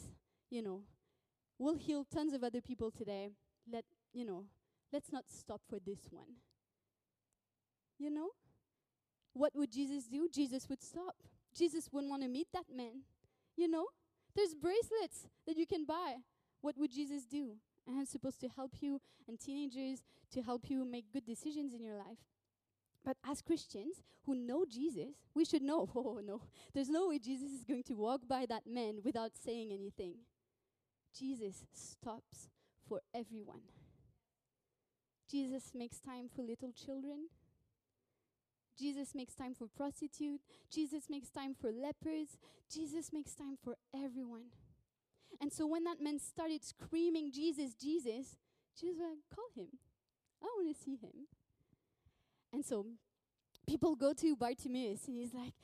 You 0.50 0.62
know, 0.62 0.82
we'll 1.58 1.74
heal 1.74 2.04
tons 2.04 2.32
of 2.32 2.44
other 2.44 2.60
people 2.60 2.90
today. 2.90 3.30
Let, 3.70 3.84
you 4.12 4.24
know, 4.24 4.44
let's 4.92 5.12
not 5.12 5.24
stop 5.28 5.60
for 5.68 5.78
this 5.78 6.08
one. 6.10 6.36
You 7.98 8.10
know? 8.10 8.30
What 9.32 9.52
would 9.54 9.70
Jesus 9.70 10.04
do? 10.04 10.28
Jesus 10.32 10.68
would 10.68 10.82
stop. 10.82 11.16
Jesus 11.54 11.88
wouldn't 11.92 12.10
want 12.10 12.22
to 12.22 12.28
meet 12.28 12.48
that 12.52 12.66
man. 12.74 13.02
You 13.56 13.68
know? 13.68 13.86
There's 14.34 14.54
bracelets 14.54 15.28
that 15.46 15.56
you 15.56 15.66
can 15.66 15.84
buy. 15.84 16.16
What 16.60 16.76
would 16.78 16.92
Jesus 16.92 17.24
do? 17.24 17.56
And 17.86 17.98
I'm 17.98 18.06
supposed 18.06 18.40
to 18.40 18.48
help 18.48 18.72
you 18.80 19.00
and 19.28 19.38
teenagers 19.38 20.02
to 20.32 20.42
help 20.42 20.68
you 20.68 20.84
make 20.84 21.12
good 21.12 21.24
decisions 21.24 21.72
in 21.72 21.82
your 21.82 21.96
life. 21.96 22.18
But 23.04 23.16
as 23.24 23.40
Christians 23.40 24.02
who 24.24 24.34
know 24.34 24.64
Jesus, 24.68 25.14
we 25.34 25.44
should 25.44 25.62
know 25.62 25.88
oh 25.94 26.20
no, 26.24 26.42
there's 26.74 26.90
no 26.90 27.08
way 27.08 27.18
Jesus 27.18 27.52
is 27.52 27.64
going 27.64 27.84
to 27.84 27.94
walk 27.94 28.22
by 28.28 28.46
that 28.46 28.66
man 28.66 28.98
without 29.04 29.32
saying 29.42 29.70
anything. 29.72 30.14
Jesus 31.16 31.64
stops 31.72 32.48
for 32.88 33.00
everyone. 33.14 33.62
Jesus 35.30 35.72
makes 35.74 35.98
time 35.98 36.28
for 36.34 36.42
little 36.42 36.72
children. 36.72 37.28
Jesus 38.78 39.14
makes 39.14 39.34
time 39.34 39.54
for 39.54 39.66
prostitute. 39.66 40.40
Jesus 40.70 41.04
makes 41.08 41.30
time 41.30 41.54
for 41.58 41.72
lepers. 41.72 42.36
Jesus 42.70 43.12
makes 43.12 43.34
time 43.34 43.56
for 43.62 43.76
everyone. 43.94 44.50
And 45.40 45.52
so 45.52 45.66
when 45.66 45.84
that 45.84 46.00
man 46.00 46.18
started 46.18 46.62
screaming, 46.64 47.32
Jesus, 47.32 47.74
Jesus, 47.74 48.36
Jesus 48.78 48.98
was 48.98 49.08
like, 49.10 49.18
call 49.34 49.46
him. 49.54 49.68
I 50.42 50.46
want 50.56 50.76
to 50.76 50.82
see 50.82 50.96
him. 50.96 51.26
And 52.52 52.64
so 52.64 52.86
people 53.66 53.96
go 53.96 54.12
to 54.12 54.36
Bartimaeus 54.36 55.08
and 55.08 55.16
he's 55.16 55.34
like, 55.34 55.54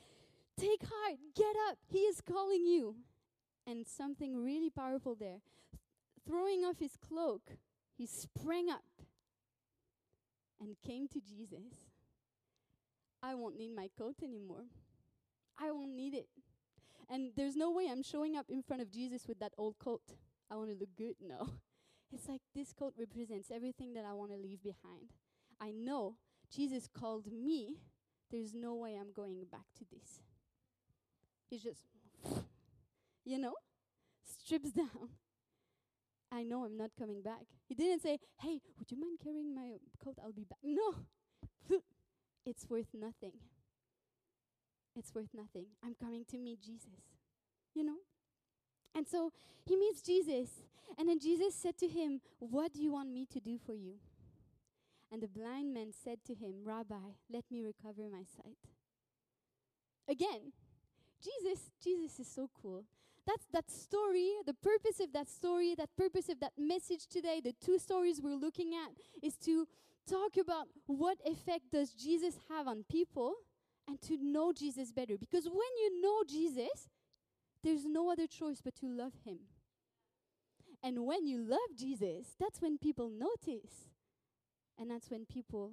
take 0.59 0.81
heart, 0.81 1.19
get 1.35 1.55
up. 1.69 1.77
He 1.87 1.99
is 1.99 2.21
calling 2.21 2.65
you. 2.65 2.95
And 3.65 3.87
something 3.87 4.43
really 4.43 4.69
powerful 4.69 5.15
there. 5.15 5.39
Th- 5.71 5.81
Throwing 6.27 6.63
off 6.63 6.79
his 6.79 6.97
cloak, 6.97 7.41
he 7.97 8.05
sprang 8.05 8.69
up 8.69 8.83
and 10.59 10.75
came 10.85 11.07
to 11.09 11.19
Jesus. 11.19 11.89
I 13.21 13.35
won't 13.35 13.57
need 13.57 13.75
my 13.75 13.89
coat 13.97 14.15
anymore. 14.23 14.65
I 15.57 15.71
won't 15.71 15.95
need 15.95 16.13
it. 16.13 16.27
And 17.09 17.31
there's 17.35 17.55
no 17.55 17.71
way 17.71 17.87
I'm 17.89 18.03
showing 18.03 18.35
up 18.35 18.45
in 18.49 18.63
front 18.63 18.81
of 18.81 18.91
Jesus 18.91 19.27
with 19.27 19.39
that 19.39 19.53
old 19.57 19.77
coat. 19.79 20.01
I 20.49 20.55
want 20.55 20.69
to 20.69 20.77
look 20.77 20.95
good. 20.97 21.15
No. 21.21 21.49
It's 22.13 22.29
like 22.29 22.41
this 22.53 22.73
coat 22.73 22.93
represents 22.95 23.49
everything 23.49 23.95
that 23.95 24.05
I 24.05 24.13
want 24.13 24.29
to 24.29 24.37
leave 24.37 24.61
behind. 24.61 25.09
I 25.59 25.71
know 25.71 26.17
Jesus 26.55 26.87
called 26.87 27.31
me, 27.31 27.77
there's 28.29 28.53
no 28.53 28.75
way 28.75 28.95
I'm 28.95 29.11
going 29.11 29.45
back 29.51 29.65
to 29.79 29.85
this. 29.91 30.21
He 31.49 31.57
just, 31.57 31.81
you 33.25 33.39
know, 33.39 33.53
strips 34.23 34.71
down. 34.83 35.09
I 36.31 36.43
know 36.43 36.65
I'm 36.65 36.77
not 36.77 36.91
coming 36.97 37.21
back. 37.21 37.45
He 37.67 37.75
didn't 37.75 38.01
say, 38.01 38.17
Hey, 38.41 38.59
would 38.77 38.89
you 38.91 38.99
mind 38.99 39.19
carrying 39.23 39.53
my 39.53 39.77
coat? 40.03 40.17
I'll 40.23 40.31
be 40.31 40.45
back. 40.45 40.59
No, 40.63 40.95
it's 42.45 42.69
worth 42.69 42.87
nothing. 42.93 43.33
It's 44.95 45.13
worth 45.13 45.29
nothing. 45.33 45.65
I'm 45.83 45.95
coming 45.95 46.23
to 46.29 46.37
meet 46.37 46.61
Jesus, 46.61 47.01
you 47.73 47.83
know? 47.83 47.97
And 48.95 49.07
so 49.07 49.31
he 49.65 49.75
meets 49.75 50.01
Jesus, 50.01 50.49
and 50.97 51.09
then 51.09 51.19
Jesus 51.19 51.55
said 51.55 51.77
to 51.79 51.87
him, 51.87 52.21
What 52.39 52.73
do 52.73 52.81
you 52.81 52.91
want 52.91 53.09
me 53.09 53.25
to 53.31 53.39
do 53.39 53.57
for 53.57 53.73
you? 53.73 53.95
And 55.11 55.21
the 55.21 55.27
blind 55.27 55.73
man 55.73 55.91
said 56.03 56.17
to 56.25 56.33
him, 56.33 56.53
Rabbi, 56.63 57.13
let 57.31 57.45
me 57.51 57.61
recover 57.61 58.09
my 58.11 58.23
sight. 58.35 58.57
Again, 60.09 60.51
Jesus, 61.23 61.69
Jesus 61.83 62.19
is 62.19 62.27
so 62.27 62.49
cool. 62.61 62.83
That's 63.25 63.45
that 63.53 63.71
story, 63.71 64.31
the 64.45 64.53
purpose 64.53 64.99
of 64.99 65.13
that 65.13 65.29
story, 65.29 65.75
that 65.77 65.95
purpose 65.97 66.27
of 66.29 66.39
that 66.41 66.53
message 66.57 67.07
today, 67.07 67.41
the 67.43 67.53
two 67.53 67.79
stories 67.79 68.19
we're 68.21 68.35
looking 68.35 68.73
at 68.73 68.91
is 69.25 69.35
to 69.45 69.65
talk 70.09 70.35
about 70.37 70.67
what 70.87 71.17
effect 71.25 71.71
does 71.71 71.91
Jesus 71.91 72.35
have 72.49 72.67
on 72.67 72.83
people 72.89 73.35
and 73.87 74.01
to 74.01 74.17
know 74.21 74.51
Jesus 74.51 74.91
better. 74.91 75.17
Because 75.17 75.45
when 75.45 75.53
you 75.55 76.01
know 76.01 76.23
Jesus, 76.27 76.89
there's 77.63 77.85
no 77.85 78.11
other 78.11 78.27
choice 78.27 78.59
but 78.61 78.75
to 78.75 78.87
love 78.87 79.13
him. 79.25 79.39
And 80.83 81.05
when 81.05 81.25
you 81.25 81.39
love 81.39 81.77
Jesus, 81.77 82.35
that's 82.37 82.61
when 82.61 82.77
people 82.77 83.09
notice. 83.09 83.89
And 84.77 84.91
that's 84.91 85.09
when 85.09 85.25
people 85.25 85.71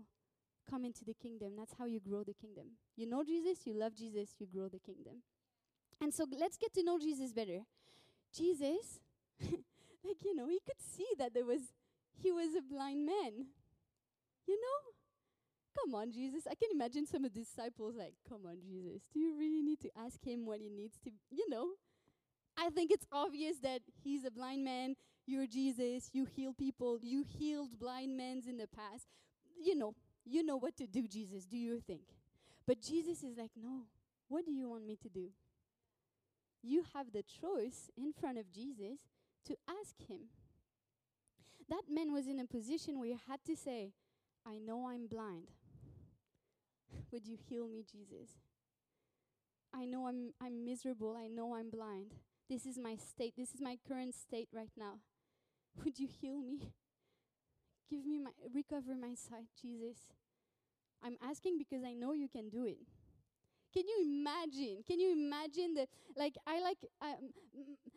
come 0.69 0.85
into 0.85 1.05
the 1.05 1.15
kingdom. 1.15 1.55
That's 1.57 1.75
how 1.77 1.87
you 1.87 1.99
grow 1.99 2.23
the 2.23 2.35
kingdom. 2.35 2.67
You 2.97 3.09
know 3.09 3.25
Jesus, 3.25 3.67
you 3.67 3.75
love 3.75 3.97
Jesus, 3.97 4.37
you 4.39 4.47
grow 4.47 4.69
the 4.69 4.79
kingdom. 4.79 5.23
And 6.01 6.13
so 6.15 6.27
let's 6.39 6.57
get 6.57 6.73
to 6.75 6.83
know 6.83 6.99
Jesus 6.99 7.33
better. 7.33 7.61
Jesus, 8.35 9.01
like, 9.41 10.25
you 10.25 10.35
know, 10.35 10.49
he 10.49 10.61
could 10.65 10.81
see 10.81 11.07
that 11.19 11.35
there 11.35 11.45
was, 11.45 11.61
he 12.23 12.33
was 12.33 12.55
a 12.57 12.63
blind 12.63 13.05
man. 13.05 13.47
You 14.47 14.55
know? 14.61 14.91
Come 15.79 15.95
on, 15.95 16.11
Jesus. 16.11 16.47
I 16.47 16.55
can 16.55 16.71
imagine 16.73 17.07
some 17.07 17.25
of 17.25 17.33
the 17.33 17.41
disciples 17.41 17.95
like, 17.97 18.15
come 18.29 18.41
on, 18.47 18.57
Jesus. 18.61 19.03
Do 19.13 19.21
you 19.21 19.37
really 19.39 19.63
need 19.63 19.81
to 19.81 19.91
ask 19.97 20.23
him 20.25 20.47
what 20.47 20.61
he 20.61 20.69
needs 20.69 20.99
to, 21.05 21.11
you 21.31 21.49
know? 21.49 21.69
I 22.57 22.71
think 22.71 22.91
it's 22.91 23.07
obvious 23.13 23.59
that 23.63 23.81
he's 24.03 24.25
a 24.25 24.31
blind 24.31 24.65
man. 24.65 24.97
You're 25.27 25.47
Jesus. 25.47 26.11
You 26.13 26.25
heal 26.25 26.53
people. 26.53 26.99
You 27.01 27.25
healed 27.27 27.79
blind 27.79 28.17
men 28.17 28.43
in 28.49 28.57
the 28.57 28.67
past. 28.67 29.07
You 29.63 29.77
know, 29.77 29.95
you 30.25 30.45
know 30.45 30.57
what 30.57 30.77
to 30.79 30.87
do, 30.87 31.07
Jesus. 31.07 31.45
Do 31.45 31.57
you 31.57 31.81
think? 31.81 32.03
But 32.67 32.81
Jesus 32.81 33.23
is 33.23 33.37
like, 33.39 33.53
no. 33.61 33.85
What 34.29 34.45
do 34.45 34.53
you 34.53 34.69
want 34.69 34.87
me 34.87 34.97
to 35.03 35.09
do? 35.09 35.31
You 36.63 36.85
have 36.95 37.13
the 37.13 37.23
choice 37.23 37.91
in 37.97 38.13
front 38.13 38.39
of 38.39 38.53
Jesus 38.53 38.99
to 39.47 39.57
ask 39.69 39.97
him. 40.09 40.29
That 41.69 41.83
man 41.89 42.13
was 42.13 42.27
in 42.27 42.41
a 42.41 42.47
position 42.47 42.99
where 42.99 43.09
he 43.09 43.17
had 43.29 43.41
to 43.47 43.57
say, 43.57 43.93
I 44.47 44.59
know 44.59 44.89
I'm 44.89 45.07
blind. 45.07 45.49
Would 47.13 47.27
you 47.27 47.39
heal 47.49 47.69
me, 47.69 47.85
Jesus? 47.91 48.31
I 49.73 49.85
know 49.85 50.09
I'm, 50.09 50.33
I'm 50.43 50.65
miserable. 50.65 51.17
I 51.17 51.29
know 51.29 51.55
I'm 51.55 51.71
blind. 51.71 52.13
This 52.49 52.67
is 52.67 52.77
my 52.77 52.97
state. 52.97 53.35
This 53.37 53.55
is 53.55 53.61
my 53.61 53.79
current 53.87 54.15
state 54.15 54.49
right 54.53 54.73
now. 54.77 54.99
Would 55.85 55.99
you 55.99 56.09
heal 56.21 56.41
me? 56.41 56.73
Give 57.89 58.05
me 58.05 58.19
my, 58.19 58.31
recover 58.55 58.95
my 58.95 59.15
sight, 59.15 59.49
Jesus. 59.61 59.97
I'm 61.03 61.17
asking 61.23 61.59
because 61.59 61.83
I 61.85 61.93
know 61.93 62.13
you 62.13 62.29
can 62.29 62.49
do 62.49 62.65
it. 62.65 62.79
Can 63.73 63.85
you 63.87 64.03
imagine? 64.03 64.83
Can 64.87 64.99
you 64.99 65.13
imagine 65.13 65.75
that? 65.75 65.89
Like, 66.17 66.37
I 66.47 66.61
like, 66.61 66.79
um, 67.01 67.31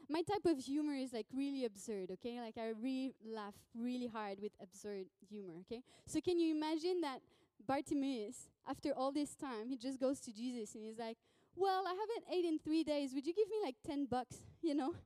my 0.09 0.21
type 0.21 0.45
of 0.45 0.59
humor 0.59 0.93
is 0.93 1.13
like 1.13 1.25
really 1.33 1.65
absurd, 1.65 2.11
okay? 2.11 2.39
Like, 2.39 2.57
I 2.57 2.73
really 2.81 3.15
laugh 3.25 3.55
really 3.75 4.07
hard 4.07 4.39
with 4.39 4.51
absurd 4.61 5.05
humor, 5.29 5.53
okay? 5.61 5.81
So, 6.05 6.21
can 6.21 6.37
you 6.37 6.55
imagine 6.55 7.01
that 7.01 7.21
Bartimaeus, 7.67 8.49
after 8.67 8.91
all 8.91 9.11
this 9.11 9.35
time, 9.35 9.67
he 9.69 9.77
just 9.77 9.99
goes 9.99 10.19
to 10.21 10.33
Jesus 10.33 10.75
and 10.75 10.83
he's 10.85 10.99
like, 10.99 11.17
Well, 11.55 11.85
I 11.87 11.91
haven't 11.91 12.25
ate 12.31 12.45
in 12.45 12.59
three 12.59 12.83
days. 12.83 13.13
Would 13.13 13.25
you 13.25 13.33
give 13.33 13.47
me 13.49 13.57
like 13.63 13.75
10 13.85 14.05
bucks, 14.05 14.37
you 14.61 14.75
know? 14.75 14.93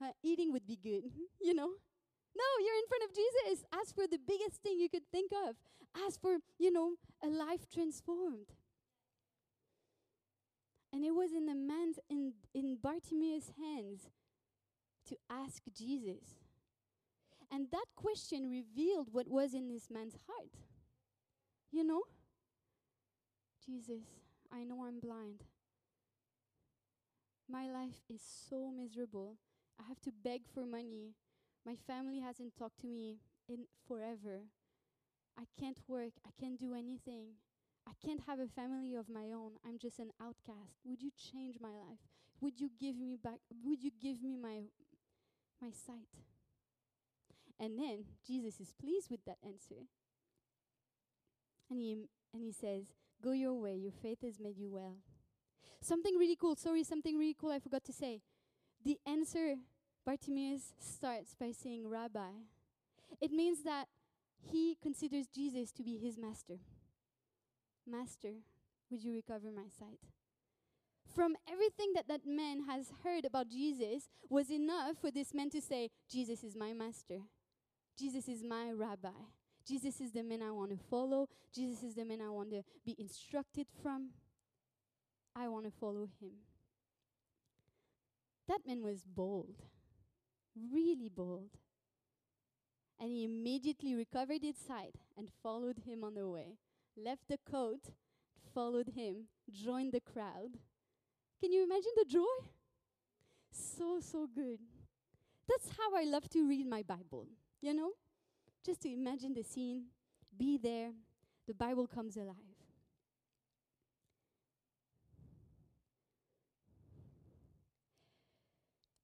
Uh, 0.00 0.12
eating 0.22 0.52
would 0.52 0.64
be 0.64 0.76
good, 0.76 1.10
you 1.40 1.52
know? 1.52 1.66
No, 1.66 2.48
you're 2.64 2.76
in 2.76 2.86
front 2.88 3.02
of 3.02 3.10
Jesus. 3.16 3.64
Ask 3.72 3.96
for 3.96 4.06
the 4.06 4.18
biggest 4.18 4.62
thing 4.62 4.78
you 4.78 4.88
could 4.88 5.02
think 5.10 5.32
of. 5.48 5.56
Ask 6.06 6.20
for, 6.20 6.36
you 6.56 6.70
know, 6.70 6.92
a 7.20 7.26
life 7.26 7.66
transformed. 7.68 8.46
And 10.92 11.04
it 11.04 11.14
was 11.14 11.32
in 11.32 11.46
the 11.46 11.54
man's 11.54 11.98
in 12.08 12.32
in 12.54 12.78
Bartimaeus' 12.82 13.52
hands 13.60 14.10
to 15.08 15.16
ask 15.30 15.62
Jesus. 15.74 16.36
And 17.50 17.70
that 17.70 17.86
question 17.96 18.50
revealed 18.50 19.08
what 19.12 19.28
was 19.28 19.54
in 19.54 19.68
this 19.68 19.90
man's 19.90 20.16
heart. 20.26 20.50
You 21.70 21.84
know? 21.84 22.02
Jesus, 23.64 24.04
I 24.52 24.64
know 24.64 24.84
I'm 24.84 25.00
blind. 25.00 25.44
My 27.50 27.70
life 27.70 28.02
is 28.12 28.22
so 28.22 28.70
miserable. 28.70 29.36
I 29.80 29.84
have 29.88 30.00
to 30.02 30.12
beg 30.12 30.42
for 30.52 30.66
money. 30.66 31.14
My 31.64 31.76
family 31.86 32.20
hasn't 32.20 32.56
talked 32.56 32.80
to 32.80 32.86
me 32.86 33.20
in 33.48 33.64
forever. 33.86 34.42
I 35.38 35.44
can't 35.58 35.78
work. 35.86 36.12
I 36.26 36.30
can't 36.38 36.58
do 36.58 36.74
anything. 36.74 37.28
I 37.88 38.06
can't 38.06 38.20
have 38.26 38.38
a 38.38 38.46
family 38.46 38.94
of 38.94 39.08
my 39.08 39.32
own. 39.32 39.52
I'm 39.66 39.78
just 39.78 39.98
an 39.98 40.10
outcast. 40.20 40.76
Would 40.84 41.02
you 41.02 41.10
change 41.16 41.56
my 41.58 41.70
life? 41.70 42.04
Would 42.40 42.60
you 42.60 42.70
give 42.78 42.96
me 42.98 43.16
back 43.16 43.38
would 43.64 43.82
you 43.82 43.90
give 44.00 44.22
me 44.22 44.36
my 44.36 44.64
my 45.60 45.70
sight? 45.70 46.12
And 47.58 47.78
then 47.78 48.04
Jesus 48.26 48.60
is 48.60 48.74
pleased 48.78 49.10
with 49.10 49.24
that 49.24 49.38
answer. 49.42 49.86
And 51.70 51.80
he 51.80 51.96
and 52.34 52.42
he 52.42 52.52
says, 52.52 52.92
"Go 53.22 53.32
your 53.32 53.54
way. 53.54 53.74
Your 53.74 53.92
faith 53.92 54.20
has 54.22 54.38
made 54.38 54.58
you 54.58 54.70
well." 54.70 54.96
Something 55.80 56.16
really 56.16 56.36
cool. 56.36 56.56
Sorry, 56.56 56.84
something 56.84 57.16
really 57.16 57.36
cool 57.38 57.50
I 57.50 57.58
forgot 57.58 57.84
to 57.84 57.92
say. 57.92 58.20
The 58.84 58.98
answer 59.06 59.56
Bartimaeus 60.04 60.74
starts 60.78 61.34
by 61.34 61.52
saying 61.52 61.88
rabbi. 61.88 62.32
It 63.20 63.32
means 63.32 63.62
that 63.62 63.88
he 64.40 64.76
considers 64.80 65.26
Jesus 65.26 65.72
to 65.72 65.82
be 65.82 65.96
his 65.96 66.18
master. 66.18 66.58
Master, 67.88 68.34
would 68.90 69.02
you 69.02 69.12
recover 69.12 69.50
my 69.54 69.68
sight? 69.78 70.00
From 71.14 71.34
everything 71.50 71.92
that 71.94 72.08
that 72.08 72.26
man 72.26 72.64
has 72.68 72.92
heard 73.02 73.24
about 73.24 73.48
Jesus 73.48 74.08
was 74.28 74.50
enough 74.50 74.98
for 75.00 75.10
this 75.10 75.32
man 75.34 75.50
to 75.50 75.60
say, 75.60 75.90
Jesus 76.10 76.44
is 76.44 76.54
my 76.54 76.72
master. 76.72 77.20
Jesus 77.98 78.28
is 78.28 78.44
my 78.44 78.70
rabbi. 78.70 79.08
Jesus 79.66 80.00
is 80.00 80.12
the 80.12 80.22
man 80.22 80.42
I 80.42 80.50
want 80.50 80.70
to 80.70 80.78
follow. 80.90 81.28
Jesus 81.54 81.82
is 81.82 81.94
the 81.94 82.04
man 82.04 82.20
I 82.20 82.30
want 82.30 82.50
to 82.50 82.62
be 82.84 82.94
instructed 82.98 83.66
from. 83.82 84.10
I 85.34 85.48
want 85.48 85.64
to 85.64 85.70
follow 85.70 86.08
him. 86.20 86.32
That 88.48 88.60
man 88.66 88.82
was 88.82 89.04
bold, 89.04 89.56
really 90.72 91.10
bold. 91.14 91.50
And 93.00 93.10
he 93.10 93.24
immediately 93.24 93.94
recovered 93.94 94.42
his 94.42 94.56
sight 94.56 94.94
and 95.16 95.28
followed 95.42 95.80
him 95.86 96.02
on 96.02 96.14
the 96.14 96.26
way 96.26 96.56
left 97.04 97.28
the 97.28 97.38
coat, 97.50 97.80
followed 98.54 98.90
him, 98.94 99.28
joined 99.50 99.92
the 99.92 100.00
crowd. 100.00 100.58
Can 101.40 101.52
you 101.52 101.62
imagine 101.62 101.92
the 101.96 102.04
joy? 102.04 102.24
So, 103.50 104.00
so 104.00 104.28
good. 104.32 104.58
That's 105.48 105.70
how 105.76 105.96
I 105.96 106.04
love 106.04 106.28
to 106.30 106.46
read 106.46 106.66
my 106.66 106.82
Bible, 106.82 107.26
you 107.60 107.72
know? 107.72 107.92
Just 108.64 108.82
to 108.82 108.92
imagine 108.92 109.34
the 109.34 109.42
scene, 109.42 109.84
be 110.36 110.58
there, 110.58 110.90
the 111.46 111.54
Bible 111.54 111.86
comes 111.86 112.16
alive. 112.16 112.36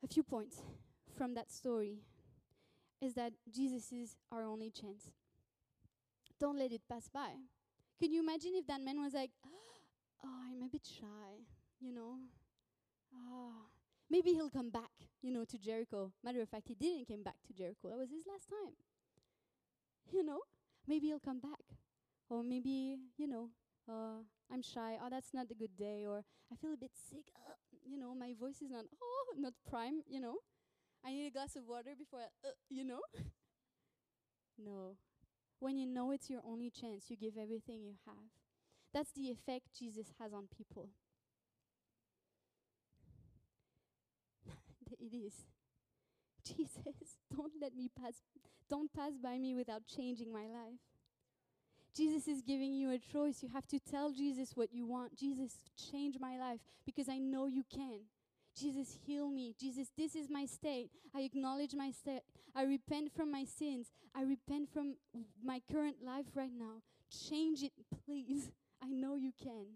A 0.02 0.06
few 0.06 0.22
points 0.22 0.60
from 1.16 1.32
that 1.34 1.50
story 1.50 2.00
is 3.00 3.14
that 3.14 3.32
Jesus 3.50 3.90
is 3.90 4.16
our 4.30 4.44
only 4.44 4.70
chance. 4.70 5.10
Don't 6.38 6.58
let 6.58 6.72
it 6.72 6.82
pass 6.86 7.08
by. 7.08 7.30
Can 7.98 8.12
you 8.12 8.20
imagine 8.20 8.52
if 8.54 8.66
that 8.66 8.80
man 8.80 9.00
was 9.00 9.14
like, 9.14 9.30
oh, 9.46 10.28
I'm 10.50 10.62
a 10.62 10.68
bit 10.68 10.82
shy, 10.84 11.46
you 11.80 11.92
know? 11.92 12.16
Ah, 13.14 13.68
maybe 14.10 14.32
he'll 14.32 14.50
come 14.50 14.70
back, 14.70 14.90
you 15.22 15.30
know, 15.32 15.44
to 15.44 15.58
Jericho. 15.58 16.12
Matter 16.22 16.42
of 16.42 16.48
fact, 16.48 16.68
he 16.68 16.74
didn't 16.74 17.06
come 17.08 17.22
back 17.22 17.36
to 17.46 17.52
Jericho. 17.52 17.88
That 17.88 17.98
was 17.98 18.10
his 18.10 18.26
last 18.26 18.48
time. 18.48 18.74
You 20.10 20.24
know? 20.24 20.40
Maybe 20.86 21.06
he'll 21.06 21.20
come 21.20 21.38
back. 21.40 21.62
Or 22.28 22.42
maybe, 22.42 22.98
you 23.16 23.26
know, 23.28 23.50
uh, 23.88 24.22
I'm 24.52 24.62
shy. 24.62 24.98
Oh, 25.00 25.08
that's 25.10 25.32
not 25.32 25.50
a 25.50 25.54
good 25.54 25.76
day. 25.76 26.04
Or 26.06 26.24
I 26.52 26.56
feel 26.56 26.74
a 26.74 26.76
bit 26.76 26.92
sick. 26.94 27.30
Uh, 27.36 27.54
you 27.86 27.98
know, 27.98 28.14
my 28.14 28.34
voice 28.38 28.60
is 28.60 28.70
not, 28.70 28.84
oh, 29.02 29.34
not 29.38 29.52
prime, 29.68 30.02
you 30.08 30.20
know? 30.20 30.36
I 31.04 31.12
need 31.12 31.26
a 31.26 31.30
glass 31.30 31.54
of 31.54 31.66
water 31.68 31.90
before 31.96 32.20
I, 32.20 32.48
uh, 32.48 32.52
you 32.70 32.84
know? 32.84 33.00
no. 34.58 34.96
When 35.64 35.78
you 35.78 35.86
know 35.86 36.10
it's 36.10 36.28
your 36.28 36.42
only 36.46 36.68
chance, 36.68 37.06
you 37.08 37.16
give 37.16 37.38
everything 37.40 37.82
you 37.82 37.94
have. 38.04 38.28
That's 38.92 39.10
the 39.12 39.30
effect 39.30 39.68
Jesus 39.78 40.08
has 40.20 40.34
on 40.34 40.46
people. 40.54 40.90
it 45.00 45.16
is. 45.16 45.32
Jesus, 46.44 47.16
don't 47.34 47.54
let 47.62 47.74
me 47.74 47.88
pass 47.98 48.12
don't 48.68 48.92
pass 48.92 49.12
by 49.22 49.38
me 49.38 49.54
without 49.54 49.86
changing 49.86 50.30
my 50.30 50.42
life. 50.42 50.84
Jesus 51.96 52.28
is 52.28 52.42
giving 52.42 52.74
you 52.74 52.90
a 52.90 52.98
choice. 52.98 53.42
You 53.42 53.48
have 53.54 53.66
to 53.68 53.78
tell 53.78 54.12
Jesus 54.12 54.50
what 54.54 54.70
you 54.70 54.84
want. 54.84 55.16
Jesus, 55.16 55.54
change 55.90 56.16
my 56.20 56.36
life 56.36 56.60
because 56.84 57.08
I 57.08 57.16
know 57.16 57.46
you 57.46 57.64
can. 57.74 58.00
Jesus, 58.56 58.96
heal 59.04 59.28
me. 59.28 59.54
Jesus, 59.58 59.88
this 59.96 60.14
is 60.14 60.30
my 60.30 60.46
state. 60.46 60.90
I 61.14 61.22
acknowledge 61.22 61.74
my 61.74 61.90
state. 61.90 62.22
I 62.54 62.62
repent 62.62 63.12
from 63.14 63.30
my 63.30 63.44
sins. 63.44 63.88
I 64.14 64.22
repent 64.22 64.68
from 64.72 64.94
my 65.44 65.60
current 65.70 65.96
life 66.04 66.26
right 66.34 66.52
now. 66.56 66.82
Change 67.28 67.62
it, 67.62 67.72
please. 68.04 68.50
I 68.82 68.88
know 68.88 69.16
you 69.16 69.32
can. 69.42 69.66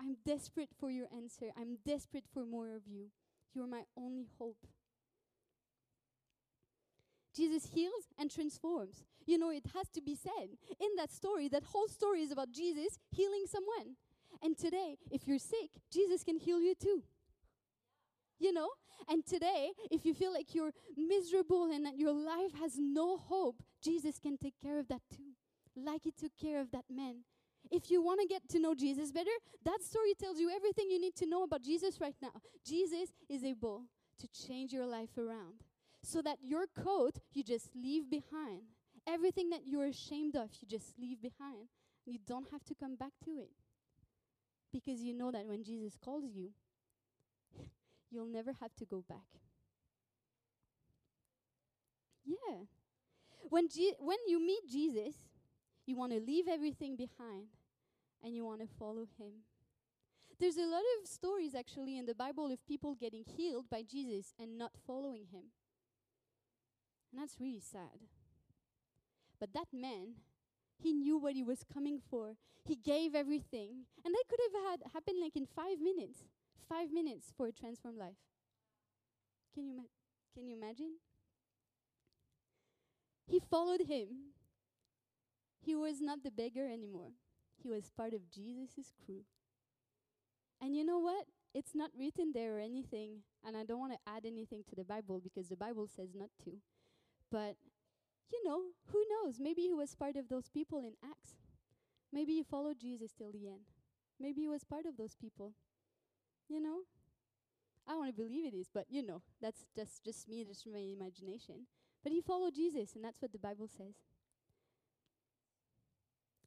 I'm 0.00 0.16
desperate 0.26 0.70
for 0.78 0.90
your 0.90 1.06
answer. 1.14 1.46
I'm 1.58 1.78
desperate 1.86 2.26
for 2.32 2.44
more 2.44 2.74
of 2.74 2.82
you. 2.86 3.06
You're 3.54 3.66
my 3.66 3.84
only 3.96 4.28
hope. 4.38 4.66
Jesus 7.34 7.70
heals 7.72 8.04
and 8.18 8.30
transforms. 8.30 9.04
You 9.26 9.38
know, 9.38 9.50
it 9.50 9.64
has 9.74 9.88
to 9.90 10.02
be 10.02 10.14
said. 10.14 10.50
In 10.80 10.88
that 10.96 11.12
story, 11.12 11.48
that 11.48 11.62
whole 11.62 11.88
story 11.88 12.22
is 12.22 12.30
about 12.30 12.50
Jesus 12.52 12.98
healing 13.10 13.44
someone. 13.48 13.96
And 14.42 14.56
today, 14.56 14.98
if 15.10 15.26
you're 15.26 15.38
sick, 15.38 15.70
Jesus 15.90 16.24
can 16.24 16.36
heal 16.36 16.60
you 16.60 16.74
too 16.74 17.02
you 18.38 18.52
know? 18.52 18.68
And 19.08 19.24
today, 19.24 19.72
if 19.90 20.04
you 20.04 20.14
feel 20.14 20.32
like 20.32 20.54
you're 20.54 20.72
miserable 20.96 21.70
and 21.70 21.84
that 21.86 21.96
your 21.96 22.12
life 22.12 22.52
has 22.60 22.78
no 22.78 23.16
hope, 23.16 23.62
Jesus 23.82 24.18
can 24.18 24.36
take 24.36 24.54
care 24.62 24.78
of 24.78 24.88
that 24.88 25.02
too, 25.14 25.32
like 25.76 26.02
He 26.04 26.10
took 26.10 26.32
care 26.40 26.60
of 26.60 26.70
that 26.72 26.84
man. 26.90 27.24
If 27.70 27.90
you 27.90 28.02
want 28.02 28.20
to 28.20 28.26
get 28.26 28.48
to 28.50 28.58
know 28.58 28.74
Jesus 28.74 29.12
better, 29.12 29.30
that 29.64 29.82
story 29.82 30.14
tells 30.14 30.38
you 30.38 30.50
everything 30.50 30.90
you 30.90 31.00
need 31.00 31.16
to 31.16 31.26
know 31.26 31.42
about 31.42 31.62
Jesus 31.62 32.00
right 32.00 32.14
now. 32.22 32.32
Jesus 32.64 33.10
is 33.28 33.44
able 33.44 33.84
to 34.18 34.28
change 34.28 34.72
your 34.72 34.86
life 34.86 35.16
around 35.18 35.62
so 36.02 36.22
that 36.22 36.38
your 36.42 36.66
coat 36.66 37.18
you 37.32 37.42
just 37.42 37.74
leave 37.74 38.10
behind. 38.10 38.62
Everything 39.06 39.50
that 39.50 39.66
you're 39.66 39.86
ashamed 39.86 40.36
of, 40.36 40.50
you 40.60 40.68
just 40.68 40.98
leave 40.98 41.20
behind. 41.20 41.68
And 42.06 42.14
You 42.14 42.20
don't 42.26 42.50
have 42.50 42.64
to 42.64 42.74
come 42.74 42.96
back 42.96 43.12
to 43.24 43.38
it. 43.38 43.50
Because 44.72 45.00
you 45.00 45.14
know 45.14 45.30
that 45.30 45.46
when 45.46 45.64
Jesus 45.64 45.96
calls 46.02 46.24
you, 46.34 46.50
you'll 48.10 48.26
never 48.26 48.52
have 48.60 48.74
to 48.76 48.84
go 48.84 49.04
back. 49.08 49.40
Yeah. 52.24 52.56
When, 53.48 53.68
Je- 53.68 53.96
when 53.98 54.18
you 54.26 54.44
meet 54.44 54.68
Jesus, 54.70 55.14
you 55.86 55.96
want 55.96 56.12
to 56.12 56.20
leave 56.20 56.48
everything 56.48 56.96
behind 56.96 57.48
and 58.22 58.34
you 58.34 58.44
want 58.44 58.60
to 58.60 58.68
follow 58.78 59.06
him. 59.18 59.44
There's 60.38 60.56
a 60.56 60.66
lot 60.66 60.82
of 61.00 61.08
stories 61.08 61.54
actually 61.54 61.98
in 61.98 62.06
the 62.06 62.14
Bible 62.14 62.52
of 62.52 62.64
people 62.66 62.94
getting 62.94 63.24
healed 63.24 63.70
by 63.70 63.82
Jesus 63.82 64.32
and 64.38 64.58
not 64.58 64.72
following 64.86 65.26
him. 65.32 65.50
And 67.10 67.20
that's 67.20 67.40
really 67.40 67.60
sad. 67.60 68.06
But 69.40 69.52
that 69.54 69.68
man, 69.72 70.14
he 70.76 70.92
knew 70.92 71.18
what 71.18 71.34
he 71.34 71.42
was 71.42 71.64
coming 71.72 71.98
for. 72.10 72.34
He 72.64 72.76
gave 72.76 73.14
everything. 73.14 73.86
And 74.04 74.14
that 74.14 74.24
could 74.28 74.40
have 74.52 74.70
had 74.70 74.92
happened 74.92 75.18
like 75.20 75.36
in 75.36 75.46
five 75.46 75.80
minutes 75.80 76.20
five 76.68 76.92
minutes 76.92 77.32
for 77.36 77.46
a 77.46 77.52
transformed 77.52 77.98
life. 77.98 78.16
Can 79.54 79.66
you, 79.66 79.76
ma- 79.76 79.92
can 80.34 80.46
you 80.46 80.56
imagine? 80.56 80.94
He 83.26 83.40
followed 83.40 83.82
him. 83.82 84.32
He 85.60 85.74
was 85.74 86.00
not 86.00 86.22
the 86.22 86.30
beggar 86.30 86.66
anymore. 86.66 87.10
He 87.62 87.68
was 87.68 87.90
part 87.90 88.14
of 88.14 88.30
Jesus' 88.30 88.92
crew. 89.04 89.24
And 90.60 90.74
you 90.74 90.84
know 90.84 90.98
what? 90.98 91.26
It's 91.54 91.74
not 91.74 91.90
written 91.98 92.32
there 92.32 92.56
or 92.56 92.60
anything, 92.60 93.22
and 93.44 93.56
I 93.56 93.64
don't 93.64 93.80
want 93.80 93.92
to 93.92 94.10
add 94.10 94.24
anything 94.24 94.64
to 94.68 94.76
the 94.76 94.84
Bible 94.84 95.20
because 95.22 95.48
the 95.48 95.56
Bible 95.56 95.88
says 95.88 96.10
not 96.14 96.30
to. 96.44 96.52
But, 97.30 97.56
you 98.32 98.42
know, 98.44 98.60
who 98.92 99.02
knows? 99.10 99.38
Maybe 99.40 99.62
he 99.62 99.74
was 99.74 99.94
part 99.94 100.16
of 100.16 100.28
those 100.28 100.48
people 100.48 100.80
in 100.80 100.92
Acts. 101.02 101.34
Maybe 102.12 102.34
he 102.34 102.42
followed 102.42 102.78
Jesus 102.80 103.12
till 103.16 103.32
the 103.32 103.48
end. 103.48 103.66
Maybe 104.20 104.42
he 104.42 104.48
was 104.48 104.64
part 104.64 104.86
of 104.86 104.96
those 104.96 105.16
people. 105.16 105.52
You 106.48 106.60
know? 106.60 106.78
I 107.86 107.96
want 107.96 108.14
to 108.14 108.22
believe 108.22 108.44
it 108.44 108.54
is, 108.54 108.68
but 108.72 108.84
you 108.90 109.02
know, 109.02 109.22
that's 109.40 109.64
just 109.74 110.04
just 110.04 110.28
me, 110.28 110.44
just 110.44 110.66
my 110.66 110.78
imagination. 110.78 111.66
But 112.02 112.12
he 112.12 112.20
followed 112.20 112.54
Jesus, 112.54 112.94
and 112.94 113.04
that's 113.04 113.20
what 113.20 113.32
the 113.32 113.38
Bible 113.38 113.66
says. 113.66 113.94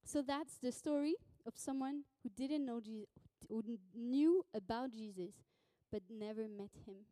So 0.04 0.22
that's 0.22 0.58
the 0.58 0.72
story 0.72 1.16
of 1.48 1.54
someone 1.56 2.04
who 2.22 2.30
didn't 2.30 2.66
know 2.66 2.80
Jesus, 2.80 3.08
who 3.50 3.64
knew 3.96 4.46
about 4.54 4.92
Jesus, 4.92 5.34
but 5.92 6.02
never 6.10 6.48
met 6.48 6.72
him. 6.86 7.06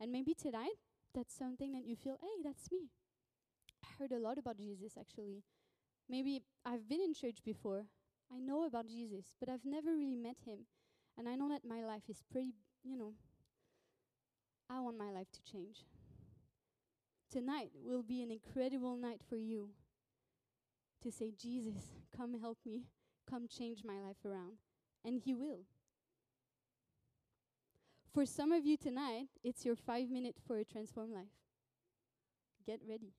And 0.00 0.12
maybe 0.12 0.34
tonight, 0.34 0.76
that's 1.14 1.34
something 1.34 1.72
that 1.72 1.84
you 1.84 1.96
feel, 1.96 2.18
hey, 2.20 2.42
that's 2.44 2.70
me. 2.70 2.90
I 3.82 3.88
heard 3.98 4.12
a 4.12 4.18
lot 4.18 4.38
about 4.38 4.58
Jesus, 4.58 4.92
actually. 4.98 5.42
Maybe 6.08 6.42
I've 6.64 6.88
been 6.88 7.00
in 7.00 7.14
church 7.14 7.38
before. 7.44 7.86
I 8.34 8.38
know 8.38 8.64
about 8.64 8.86
Jesus, 8.88 9.34
but 9.40 9.48
I've 9.48 9.64
never 9.64 9.94
really 9.94 10.16
met 10.16 10.36
him. 10.44 10.66
And 11.18 11.28
I 11.28 11.34
know 11.34 11.48
that 11.48 11.64
my 11.66 11.84
life 11.84 12.02
is 12.08 12.22
pretty, 12.30 12.54
you 12.84 12.96
know, 12.96 13.12
I 14.68 14.80
want 14.80 14.98
my 14.98 15.10
life 15.10 15.28
to 15.32 15.52
change. 15.52 15.84
Tonight 17.30 17.70
will 17.84 18.02
be 18.02 18.22
an 18.22 18.30
incredible 18.30 18.96
night 18.96 19.20
for 19.28 19.36
you 19.36 19.70
to 21.02 21.10
say, 21.10 21.32
Jesus, 21.40 21.94
come 22.16 22.40
help 22.40 22.58
me, 22.64 22.84
come 23.28 23.46
change 23.48 23.82
my 23.84 24.00
life 24.00 24.24
around. 24.24 24.58
And 25.04 25.20
He 25.24 25.34
will. 25.34 25.60
For 28.12 28.24
some 28.26 28.50
of 28.52 28.64
you 28.64 28.76
tonight, 28.76 29.26
it's 29.44 29.64
your 29.64 29.76
five 29.76 30.10
minute 30.10 30.36
for 30.46 30.58
a 30.58 30.64
transformed 30.64 31.12
life. 31.12 31.36
Get 32.66 32.80
ready. 32.88 33.12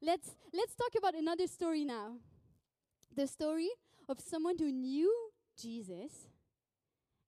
Let's 0.00 0.30
let's 0.52 0.74
talk 0.74 0.92
about 0.96 1.14
another 1.14 1.46
story 1.46 1.84
now. 1.84 2.18
The 3.14 3.26
story 3.26 3.70
of 4.08 4.20
someone 4.20 4.56
who 4.58 4.70
knew 4.70 5.12
Jesus 5.56 6.28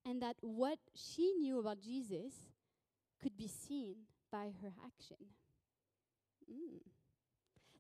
and 0.04 0.22
that 0.22 0.36
what 0.40 0.78
she 0.94 1.32
knew 1.32 1.58
about 1.58 1.80
Jesus 1.80 2.32
could 3.20 3.36
be 3.36 3.48
seen 3.48 3.94
by 4.30 4.50
her 4.62 4.72
action. 4.84 5.16
Mm. 6.50 6.80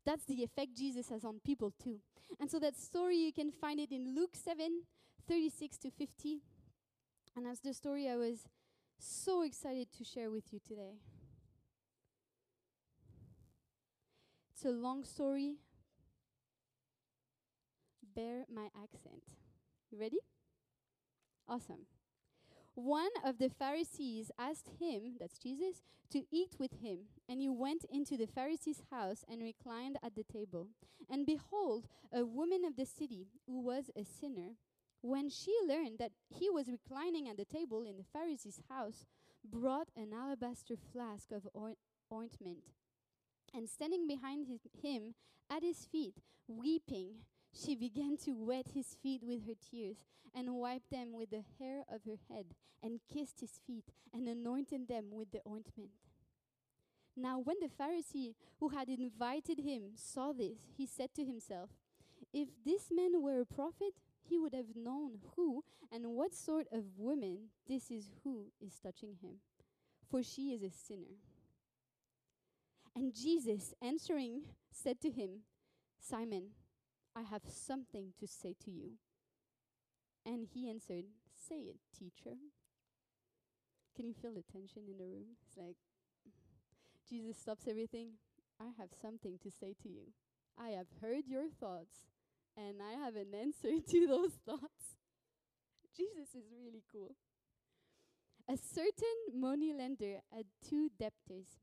That's 0.04 0.24
the 0.24 0.42
effect 0.42 0.76
Jesus 0.76 1.08
has 1.10 1.24
on 1.24 1.40
people 1.44 1.72
too. 1.82 2.00
And 2.40 2.50
so 2.50 2.58
that 2.60 2.76
story 2.76 3.16
you 3.16 3.32
can 3.32 3.50
find 3.50 3.78
it 3.80 3.92
in 3.92 4.14
Luke 4.14 4.34
7 4.34 4.82
36 5.28 5.78
to 5.78 5.90
50. 5.90 6.38
And 7.36 7.46
that's 7.46 7.60
the 7.60 7.74
story 7.74 8.08
I 8.08 8.16
was 8.16 8.46
so 8.98 9.42
excited 9.42 9.88
to 9.98 10.04
share 10.04 10.30
with 10.30 10.52
you 10.52 10.60
today. 10.66 10.98
It's 14.52 14.64
a 14.64 14.70
long 14.70 15.04
story. 15.04 15.56
Bear 18.14 18.46
my 18.52 18.68
accent. 18.82 19.22
You 19.90 20.00
ready? 20.00 20.18
Awesome. 21.48 21.86
One 22.74 23.10
of 23.24 23.38
the 23.38 23.48
Pharisees 23.48 24.30
asked 24.38 24.68
him, 24.78 25.14
that's 25.18 25.38
Jesus, 25.38 25.82
to 26.10 26.24
eat 26.30 26.56
with 26.58 26.72
him. 26.82 27.06
And 27.28 27.40
he 27.40 27.48
went 27.48 27.84
into 27.90 28.16
the 28.16 28.26
Pharisee's 28.26 28.82
house 28.90 29.24
and 29.28 29.42
reclined 29.42 29.98
at 30.02 30.14
the 30.14 30.24
table. 30.24 30.68
And 31.08 31.24
behold, 31.24 31.86
a 32.12 32.24
woman 32.24 32.64
of 32.64 32.76
the 32.76 32.84
city, 32.84 33.28
who 33.46 33.60
was 33.60 33.90
a 33.96 34.04
sinner, 34.04 34.56
when 35.00 35.30
she 35.30 35.54
learned 35.66 35.98
that 35.98 36.12
he 36.28 36.50
was 36.50 36.68
reclining 36.68 37.28
at 37.28 37.36
the 37.36 37.44
table 37.44 37.84
in 37.84 37.96
the 37.96 38.04
Pharisee's 38.12 38.60
house, 38.68 39.06
brought 39.48 39.88
an 39.96 40.12
alabaster 40.12 40.74
flask 40.92 41.30
of 41.30 41.48
ointment. 42.12 42.64
And 43.54 43.68
standing 43.68 44.06
behind 44.06 44.48
his, 44.48 44.60
him 44.82 45.14
at 45.48 45.62
his 45.62 45.86
feet, 45.86 46.16
weeping, 46.48 47.20
she 47.56 47.74
began 47.74 48.16
to 48.18 48.32
wet 48.32 48.66
his 48.74 48.96
feet 49.02 49.22
with 49.24 49.46
her 49.46 49.54
tears 49.70 49.96
and 50.34 50.54
wiped 50.54 50.90
them 50.90 51.12
with 51.12 51.30
the 51.30 51.44
hair 51.58 51.84
of 51.92 52.02
her 52.04 52.18
head 52.28 52.46
and 52.82 53.00
kissed 53.12 53.40
his 53.40 53.60
feet 53.66 53.84
and 54.12 54.28
anointed 54.28 54.88
them 54.88 55.06
with 55.12 55.30
the 55.32 55.40
ointment. 55.48 55.90
Now, 57.16 57.38
when 57.38 57.56
the 57.60 57.68
Pharisee 57.68 58.34
who 58.60 58.68
had 58.68 58.88
invited 58.88 59.60
him 59.60 59.92
saw 59.94 60.32
this, 60.32 60.58
he 60.76 60.86
said 60.86 61.14
to 61.14 61.24
himself, 61.24 61.70
If 62.32 62.48
this 62.64 62.90
man 62.90 63.22
were 63.22 63.40
a 63.40 63.46
prophet, 63.46 63.94
he 64.22 64.38
would 64.38 64.52
have 64.52 64.76
known 64.76 65.18
who 65.34 65.64
and 65.90 66.04
what 66.08 66.34
sort 66.34 66.66
of 66.70 66.98
woman 66.98 67.48
this 67.66 67.90
is 67.90 68.10
who 68.22 68.46
is 68.60 68.78
touching 68.82 69.16
him, 69.22 69.36
for 70.10 70.22
she 70.22 70.52
is 70.52 70.62
a 70.62 70.70
sinner. 70.70 71.16
And 72.94 73.14
Jesus, 73.14 73.72
answering, 73.80 74.42
said 74.70 75.00
to 75.00 75.10
him, 75.10 75.40
Simon, 76.00 76.50
I 77.16 77.22
have 77.22 77.42
something 77.48 78.12
to 78.20 78.26
say 78.26 78.54
to 78.64 78.70
you. 78.70 78.98
And 80.26 80.46
he 80.52 80.68
answered, 80.68 81.04
Say 81.34 81.60
it, 81.60 81.78
teacher. 81.98 82.36
Can 83.96 84.06
you 84.06 84.12
feel 84.12 84.34
the 84.34 84.42
tension 84.42 84.82
in 84.86 84.98
the 84.98 85.06
room? 85.06 85.36
It's 85.40 85.56
like 85.56 85.76
Jesus 87.08 87.38
stops 87.38 87.66
everything. 87.66 88.18
I 88.60 88.66
have 88.78 88.90
something 89.00 89.38
to 89.42 89.50
say 89.50 89.74
to 89.82 89.88
you. 89.88 90.12
I 90.58 90.70
have 90.70 90.88
heard 91.00 91.26
your 91.26 91.48
thoughts, 91.48 92.08
and 92.56 92.76
I 92.82 93.02
have 93.02 93.16
an 93.16 93.34
answer 93.34 93.80
to 93.90 94.06
those 94.06 94.32
thoughts. 94.44 94.98
Jesus 95.96 96.34
is 96.34 96.52
really 96.52 96.82
cool. 96.92 97.14
A 98.48 98.56
certain 98.56 99.40
money 99.40 99.72
lender 99.72 100.20
had 100.30 100.44
two 100.68 100.90
debtors. 100.98 101.60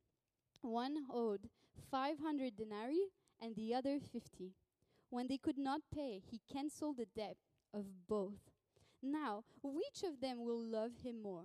One 0.62 1.06
owed 1.14 1.50
500 1.92 2.56
denarii 2.56 3.10
and 3.42 3.56
the 3.56 3.76
other 3.76 4.00
50. 4.00 4.54
When 5.14 5.28
they 5.28 5.38
could 5.38 5.60
not 5.60 5.82
pay, 5.94 6.24
he 6.28 6.42
cancelled 6.52 6.98
the 6.98 7.06
debt 7.06 7.38
of 7.72 7.86
both. 8.08 8.50
Now, 9.00 9.44
which 9.62 10.02
of 10.04 10.20
them 10.20 10.44
will 10.44 10.60
love 10.60 10.94
him 11.04 11.22
more? 11.22 11.44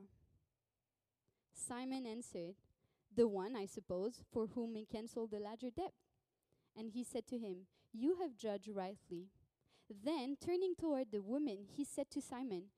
Simon 1.52 2.06
answered, 2.06 2.54
The 3.14 3.28
one, 3.28 3.54
I 3.54 3.66
suppose, 3.66 4.22
for 4.32 4.46
whom 4.46 4.74
he 4.74 4.86
cancelled 4.86 5.32
the 5.32 5.38
larger 5.38 5.68
debt. 5.68 5.92
And 6.74 6.92
he 6.92 7.04
said 7.04 7.26
to 7.26 7.36
him, 7.36 7.66
You 7.92 8.16
have 8.22 8.38
judged 8.38 8.70
rightly. 8.74 9.26
Then, 10.02 10.38
turning 10.42 10.74
toward 10.74 11.08
the 11.12 11.20
woman, 11.20 11.66
he 11.76 11.84
said 11.84 12.10
to 12.12 12.22
Simon, 12.22 12.70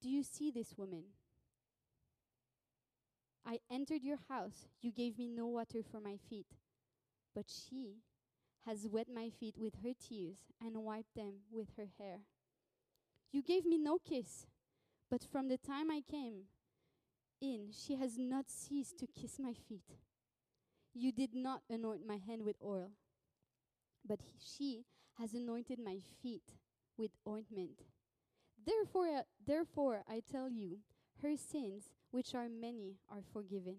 Do 0.00 0.08
you 0.08 0.22
see 0.22 0.52
this 0.52 0.78
woman? 0.78 1.02
I 3.44 3.58
entered 3.68 4.04
your 4.04 4.20
house. 4.28 4.68
You 4.80 4.92
gave 4.92 5.18
me 5.18 5.26
no 5.26 5.48
water 5.48 5.80
for 5.82 5.98
my 5.98 6.16
feet. 6.30 6.46
But 7.34 7.46
she 7.48 7.96
has 8.66 8.86
wet 8.90 9.08
my 9.12 9.30
feet 9.30 9.56
with 9.58 9.74
her 9.82 9.92
tears 9.92 10.38
and 10.60 10.84
wiped 10.84 11.14
them 11.14 11.34
with 11.50 11.68
her 11.76 11.88
hair. 11.98 12.20
You 13.32 13.42
gave 13.42 13.64
me 13.64 13.78
no 13.78 13.98
kiss. 13.98 14.46
But 15.10 15.24
from 15.24 15.48
the 15.48 15.56
time 15.56 15.90
I 15.90 16.02
came 16.02 16.44
in, 17.40 17.70
she 17.72 17.96
has 17.96 18.18
not 18.18 18.50
ceased 18.50 18.98
to 18.98 19.06
kiss 19.06 19.38
my 19.38 19.54
feet. 19.54 19.96
You 20.94 21.12
did 21.12 21.34
not 21.34 21.62
anoint 21.70 22.06
my 22.06 22.18
hand 22.18 22.42
with 22.42 22.56
oil, 22.62 22.90
but 24.06 24.20
he, 24.20 24.38
she 24.38 24.84
has 25.18 25.32
anointed 25.32 25.78
my 25.78 25.98
feet 26.22 26.42
with 26.96 27.12
ointment. 27.26 27.82
Therefore, 28.66 29.06
uh, 29.06 29.22
therefore, 29.46 30.02
I 30.08 30.20
tell 30.30 30.50
you, 30.50 30.78
her 31.22 31.36
sins, 31.36 31.90
which 32.10 32.34
are 32.34 32.48
many, 32.48 32.96
are 33.08 33.22
forgiven, 33.32 33.76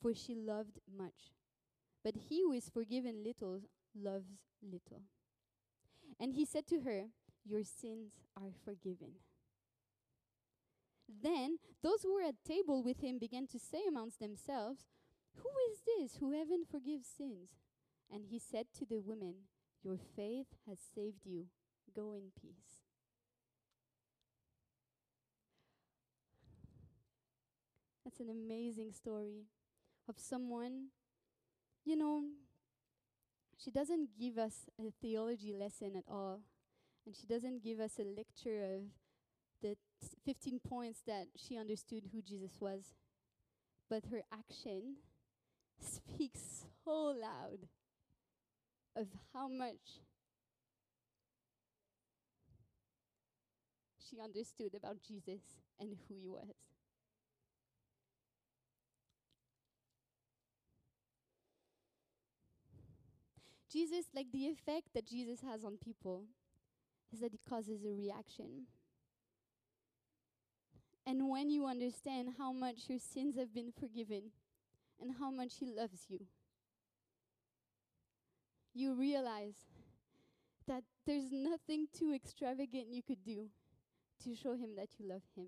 for 0.00 0.14
she 0.14 0.34
loved 0.34 0.78
much. 0.96 1.32
But 2.04 2.14
he 2.28 2.42
who 2.42 2.52
is 2.52 2.68
forgiven 2.68 3.24
little 3.24 3.60
loves 3.94 4.38
little. 4.62 5.02
And 6.20 6.34
he 6.34 6.44
said 6.44 6.66
to 6.68 6.80
her, 6.80 7.06
Your 7.44 7.64
sins 7.64 8.12
are 8.36 8.52
forgiven. 8.64 9.14
Then 11.22 11.58
those 11.82 12.02
who 12.02 12.14
were 12.14 12.22
at 12.22 12.44
table 12.44 12.82
with 12.82 13.00
him 13.00 13.18
began 13.18 13.46
to 13.48 13.58
say 13.58 13.82
amongst 13.88 14.20
themselves, 14.20 14.86
Who 15.36 15.50
is 15.70 15.80
this 15.84 16.16
who 16.16 16.32
even 16.34 16.64
forgives 16.64 17.06
sins? 17.06 17.50
And 18.10 18.26
he 18.26 18.38
said 18.38 18.66
to 18.78 18.84
the 18.84 19.00
women, 19.00 19.34
Your 19.82 19.98
faith 20.16 20.46
has 20.68 20.78
saved 20.94 21.24
you. 21.24 21.46
Go 21.94 22.12
in 22.12 22.30
peace. 22.40 22.82
That's 28.04 28.20
an 28.20 28.30
amazing 28.30 28.92
story 28.92 29.46
of 30.08 30.18
someone, 30.18 30.88
you 31.84 31.96
know, 31.96 32.24
she 33.62 33.70
doesn't 33.70 34.10
give 34.18 34.38
us 34.38 34.66
a 34.78 34.90
theology 35.00 35.52
lesson 35.52 35.92
at 35.96 36.04
all. 36.10 36.40
And 37.06 37.16
she 37.16 37.26
doesn't 37.26 37.62
give 37.62 37.80
us 37.80 37.98
a 37.98 38.04
lecture 38.04 38.76
of 38.76 38.82
the 39.60 39.76
15 40.24 40.60
points 40.68 41.00
that 41.06 41.26
she 41.36 41.56
understood 41.56 42.04
who 42.12 42.22
Jesus 42.22 42.52
was. 42.60 42.94
But 43.90 44.04
her 44.10 44.22
action 44.32 44.96
speaks 45.80 46.64
so 46.84 46.90
loud 46.90 47.66
of 48.96 49.08
how 49.32 49.48
much 49.48 50.00
she 54.08 54.20
understood 54.20 54.74
about 54.74 55.02
Jesus 55.06 55.40
and 55.80 55.96
who 56.08 56.14
he 56.14 56.28
was. 56.28 56.71
Jesus, 63.72 64.06
like 64.14 64.26
the 64.32 64.46
effect 64.46 64.88
that 64.94 65.06
Jesus 65.06 65.40
has 65.40 65.64
on 65.64 65.78
people, 65.82 66.24
is 67.12 67.20
that 67.20 67.32
it 67.32 67.40
causes 67.48 67.84
a 67.84 67.92
reaction. 67.92 68.66
And 71.06 71.28
when 71.28 71.50
you 71.50 71.66
understand 71.66 72.30
how 72.38 72.52
much 72.52 72.88
your 72.88 72.98
sins 72.98 73.36
have 73.36 73.54
been 73.54 73.72
forgiven 73.78 74.30
and 75.00 75.12
how 75.18 75.30
much 75.30 75.54
He 75.58 75.66
loves 75.66 76.06
you, 76.08 76.20
you 78.74 78.94
realize 78.94 79.56
that 80.66 80.84
there's 81.06 81.32
nothing 81.32 81.88
too 81.96 82.12
extravagant 82.14 82.92
you 82.92 83.02
could 83.02 83.24
do 83.24 83.48
to 84.22 84.34
show 84.34 84.52
Him 84.52 84.76
that 84.76 84.88
you 84.98 85.08
love 85.08 85.22
Him. 85.36 85.46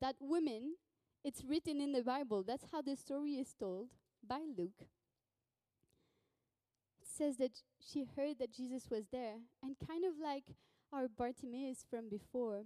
That 0.00 0.16
woman, 0.20 0.74
it's 1.22 1.44
written 1.44 1.80
in 1.80 1.92
the 1.92 2.02
Bible, 2.02 2.42
that's 2.42 2.64
how 2.72 2.82
the 2.82 2.96
story 2.96 3.34
is 3.34 3.54
told 3.58 3.88
by 4.26 4.40
Luke 4.58 4.88
says 7.22 7.36
that 7.36 7.52
she 7.80 8.04
heard 8.16 8.38
that 8.40 8.52
Jesus 8.52 8.90
was 8.90 9.04
there, 9.12 9.36
and 9.62 9.76
kind 9.88 10.04
of 10.04 10.14
like 10.20 10.42
our 10.92 11.06
Bartimaeus 11.06 11.84
from 11.88 12.08
before, 12.08 12.64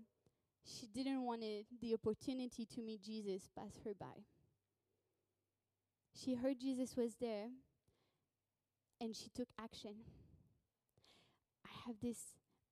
she 0.65 0.87
didn't 0.87 1.23
want 1.23 1.43
the 1.43 1.95
opportunity 1.95 2.65
to 2.75 2.81
meet 2.81 3.03
Jesus 3.03 3.51
pass 3.55 3.79
her 3.85 3.93
by. 3.99 4.25
She 6.15 6.35
heard 6.35 6.59
Jesus 6.59 6.97
was 6.97 7.17
there, 7.21 7.49
and 8.99 9.15
she 9.15 9.29
took 9.35 9.49
action. 9.61 9.95
I 11.63 11.69
have 11.87 11.97
this 12.01 12.19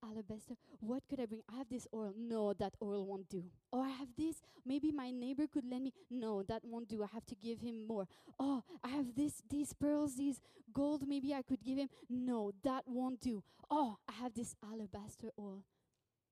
alabaster. 0.04 0.54
What 0.80 1.02
could 1.08 1.20
I 1.20 1.26
bring? 1.26 1.42
I 1.52 1.58
have 1.58 1.68
this 1.68 1.86
oil. 1.94 2.12
No, 2.16 2.52
that 2.54 2.74
oil 2.82 3.06
won't 3.06 3.28
do. 3.28 3.44
Oh, 3.72 3.82
I 3.82 3.90
have 3.90 4.08
this. 4.16 4.36
Maybe 4.66 4.92
my 4.92 5.10
neighbor 5.10 5.46
could 5.46 5.64
lend 5.68 5.84
me. 5.84 5.92
No, 6.10 6.42
that 6.44 6.62
won't 6.64 6.88
do. 6.88 7.02
I 7.02 7.08
have 7.12 7.26
to 7.26 7.34
give 7.34 7.60
him 7.60 7.86
more. 7.86 8.06
Oh, 8.38 8.62
I 8.82 8.88
have 8.88 9.14
this, 9.14 9.42
these 9.48 9.72
pearls, 9.72 10.16
these 10.16 10.40
gold. 10.72 11.06
Maybe 11.06 11.34
I 11.34 11.42
could 11.42 11.62
give 11.62 11.78
him. 11.78 11.88
No, 12.08 12.52
that 12.62 12.84
won't 12.86 13.20
do. 13.20 13.42
Oh, 13.70 13.98
I 14.08 14.12
have 14.12 14.34
this 14.34 14.54
alabaster 14.62 15.30
oil. 15.38 15.62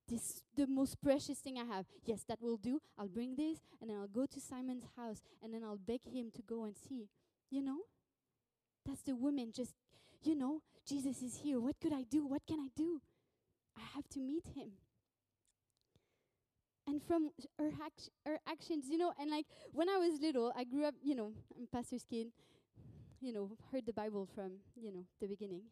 This 0.09 0.43
the 0.57 0.67
most 0.67 1.01
precious 1.01 1.39
thing 1.39 1.59
I 1.59 1.65
have. 1.65 1.87
Yes, 2.05 2.25
that 2.29 2.43
will 2.43 2.57
do. 2.57 2.81
I'll 2.99 3.09
bring 3.09 3.37
this 3.37 3.61
and 3.81 3.89
then 3.89 3.97
I'll 3.97 4.09
go 4.09 4.27
to 4.27 4.41
Simon's 4.41 4.85
house 4.97 5.23
and 5.43 5.55
then 5.55 5.63
I'll 5.65 5.79
beg 5.79 6.05
him 6.05 6.31
to 6.35 6.43
go 6.43 6.65
and 6.65 6.77
see. 6.77 7.09
You 7.51 7.63
know? 7.63 7.79
That's 8.85 9.03
the 9.03 9.15
woman 9.15 9.53
just, 9.55 9.75
you 10.23 10.35
know, 10.35 10.63
Jesus 10.87 11.23
is 11.23 11.37
here. 11.37 11.61
What 11.61 11.77
could 11.81 11.93
I 11.93 12.03
do? 12.03 12.27
What 12.27 12.43
can 12.47 12.59
I 12.61 12.69
do? 12.75 13.01
I 13.77 13.83
have 13.95 14.09
to 14.11 14.21
meet 14.21 14.47
him. 14.55 14.73
And 16.87 17.01
from 17.03 17.31
her, 17.59 17.71
act- 17.85 18.11
her 18.27 18.39
actions, 18.47 18.87
you 18.91 18.99
know, 18.99 19.13
and 19.19 19.31
like 19.31 19.47
when 19.73 19.89
I 19.89 19.99
was 19.99 20.21
little, 20.21 20.53
I 20.57 20.65
grew 20.65 20.85
up, 20.85 20.95
you 21.03 21.15
know, 21.15 21.33
I'm 21.57 21.67
pastor's 21.73 22.05
kid, 22.05 22.29
you 23.21 23.33
know, 23.33 23.53
heard 23.73 23.87
the 23.87 23.93
Bible 23.93 24.29
from, 24.35 24.53
you 24.77 24.93
know, 24.93 25.07
the 25.21 25.29
beginning. 25.29 25.63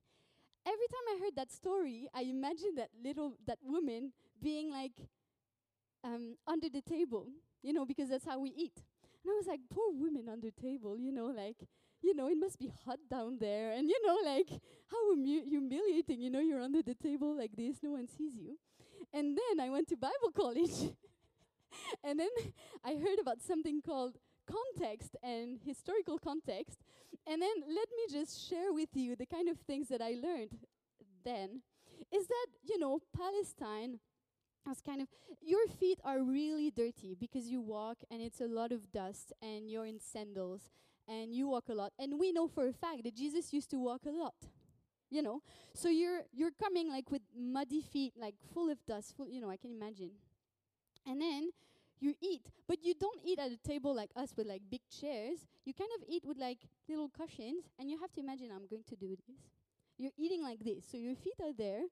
Every 0.66 0.88
time 0.88 1.06
I 1.16 1.20
heard 1.20 1.36
that 1.36 1.52
story, 1.52 2.08
I 2.14 2.22
imagined 2.22 2.78
that 2.78 2.90
little, 3.02 3.34
that 3.46 3.58
woman 3.62 4.12
being 4.42 4.70
like 4.72 4.92
um, 6.04 6.36
under 6.46 6.68
the 6.68 6.80
table, 6.82 7.26
you 7.62 7.72
know, 7.72 7.84
because 7.84 8.08
that's 8.08 8.24
how 8.24 8.38
we 8.38 8.50
eat. 8.50 8.72
And 9.24 9.30
I 9.32 9.34
was 9.36 9.46
like, 9.46 9.60
poor 9.70 9.92
woman 9.92 10.28
under 10.30 10.50
table, 10.50 10.98
you 10.98 11.12
know, 11.12 11.26
like 11.26 11.56
you 12.02 12.14
know, 12.14 12.28
it 12.28 12.38
must 12.38 12.58
be 12.58 12.72
hot 12.84 12.98
down 13.10 13.38
there. 13.38 13.72
And, 13.72 13.88
you 13.88 13.98
know, 14.06 14.18
like, 14.24 14.48
how 14.90 15.14
humi- 15.14 15.48
humiliating, 15.48 16.20
you 16.20 16.30
know, 16.30 16.40
you're 16.40 16.60
under 16.60 16.82
the 16.82 16.94
table 16.94 17.36
like 17.36 17.56
this, 17.56 17.76
no 17.82 17.92
one 17.92 18.08
sees 18.08 18.36
you. 18.36 18.58
And 19.12 19.36
then 19.36 19.60
I 19.60 19.70
went 19.70 19.88
to 19.88 19.96
Bible 19.96 20.30
college. 20.36 20.92
and 22.04 22.18
then 22.18 22.28
I 22.84 22.94
heard 22.94 23.18
about 23.20 23.40
something 23.42 23.80
called 23.82 24.18
context 24.46 25.16
and 25.22 25.60
historical 25.64 26.18
context. 26.18 26.80
And 27.26 27.42
then 27.42 27.56
let 27.66 27.88
me 27.96 28.12
just 28.12 28.48
share 28.48 28.72
with 28.72 28.90
you 28.94 29.16
the 29.16 29.26
kind 29.26 29.48
of 29.48 29.58
things 29.58 29.88
that 29.88 30.00
I 30.02 30.16
learned 30.22 30.56
then. 31.24 31.62
Is 32.12 32.26
that, 32.26 32.46
you 32.64 32.78
know, 32.78 33.00
Palestine 33.16 34.00
was 34.66 34.80
kind 34.80 35.00
of, 35.02 35.08
your 35.40 35.66
feet 35.68 36.00
are 36.04 36.22
really 36.22 36.70
dirty 36.70 37.16
because 37.18 37.48
you 37.48 37.60
walk 37.60 37.98
and 38.10 38.20
it's 38.22 38.40
a 38.40 38.46
lot 38.46 38.72
of 38.72 38.90
dust 38.92 39.32
and 39.42 39.70
you're 39.70 39.86
in 39.86 40.00
sandals 40.00 40.70
and 41.10 41.34
you 41.34 41.48
walk 41.48 41.68
a 41.68 41.74
lot. 41.74 41.92
And 41.98 42.18
we 42.18 42.32
know 42.32 42.46
for 42.46 42.68
a 42.68 42.72
fact 42.72 43.02
that 43.04 43.16
Jesus 43.16 43.52
used 43.52 43.70
to 43.70 43.78
walk 43.78 44.02
a 44.06 44.12
lot. 44.12 44.34
You 45.10 45.22
know, 45.22 45.42
so 45.74 45.88
you're 45.88 46.22
you're 46.32 46.52
coming 46.52 46.88
like 46.88 47.10
with 47.10 47.22
muddy 47.36 47.80
feet, 47.80 48.12
like 48.16 48.36
full 48.54 48.70
of 48.70 48.78
dust, 48.86 49.16
full. 49.16 49.28
You 49.28 49.40
know, 49.40 49.50
I 49.50 49.56
can 49.56 49.72
imagine. 49.72 50.12
And 51.04 51.20
then 51.20 51.50
you 51.98 52.14
eat, 52.22 52.46
but 52.68 52.84
you 52.84 52.94
don't 52.94 53.18
eat 53.24 53.40
at 53.40 53.50
a 53.50 53.56
table 53.56 53.92
like 53.92 54.10
us 54.14 54.32
with 54.36 54.46
like 54.46 54.62
big 54.70 54.82
chairs. 54.88 55.46
You 55.64 55.74
kind 55.74 55.90
of 55.98 56.04
eat 56.08 56.24
with 56.24 56.38
like 56.38 56.58
little 56.88 57.08
cushions, 57.08 57.64
and 57.78 57.90
you 57.90 57.98
have 57.98 58.12
to 58.12 58.20
imagine 58.20 58.50
I'm 58.54 58.68
going 58.68 58.84
to 58.88 58.94
do 58.94 59.16
this. 59.26 59.36
You're 59.98 60.12
eating 60.16 60.44
like 60.44 60.60
this, 60.60 60.84
so 60.88 60.96
your 60.96 61.16
feet 61.16 61.40
are 61.42 61.52
there, 61.52 61.82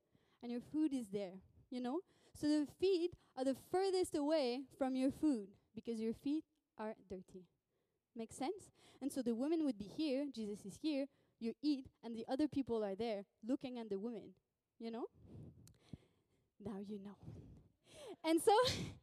and 0.41 0.53
your 0.53 0.63
food 0.73 0.95
is 0.95 1.09
there. 1.09 1.35
You 1.71 1.81
know, 1.81 2.01
so 2.41 2.47
the 2.47 2.69
feet 2.79 3.15
are 3.37 3.45
the 3.45 3.57
furthest 3.73 4.15
away 4.15 4.61
from 4.79 4.95
your 4.95 5.11
food 5.11 5.49
because 5.75 5.99
your 5.99 6.15
feet 6.15 6.45
are 6.79 6.95
dirty. 7.11 7.45
Make 8.19 8.33
sense? 8.33 8.73
And 9.01 9.13
so 9.13 9.23
the 9.23 9.35
woman 9.35 9.65
would 9.65 9.79
be 9.79 9.85
here, 9.85 10.27
Jesus 10.35 10.67
is 10.67 10.77
here, 10.83 11.07
you 11.39 11.55
eat, 11.63 11.87
and 12.03 12.17
the 12.17 12.25
other 12.29 12.49
people 12.49 12.85
are 12.85 12.97
there 12.97 13.25
looking 13.47 13.79
at 13.79 13.89
the 13.89 13.99
woman. 13.99 14.35
You 14.81 14.91
know? 14.91 15.05
Now 16.65 16.79
you 16.85 16.99
know. 16.99 17.17
And 18.25 18.43
so, 18.43 18.53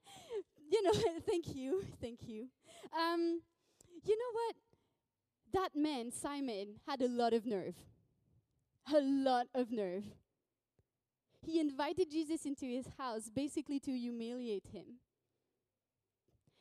you 0.69 0.83
know, 0.83 0.91
thank 1.25 1.55
you, 1.55 1.85
thank 2.01 2.27
you. 2.27 2.47
Um, 2.93 3.41
you 4.03 4.17
know 4.17 4.31
what? 4.33 4.55
That 5.53 5.69
man, 5.81 6.11
Simon, 6.11 6.75
had 6.85 7.01
a 7.01 7.07
lot 7.07 7.31
of 7.31 7.45
nerve. 7.45 7.75
A 8.93 8.99
lot 8.99 9.47
of 9.55 9.71
nerve. 9.71 10.03
He 11.41 11.61
invited 11.61 12.11
Jesus 12.11 12.45
into 12.45 12.65
his 12.65 12.85
house 12.97 13.29
basically 13.33 13.79
to 13.79 13.91
humiliate 13.91 14.67
him, 14.73 14.99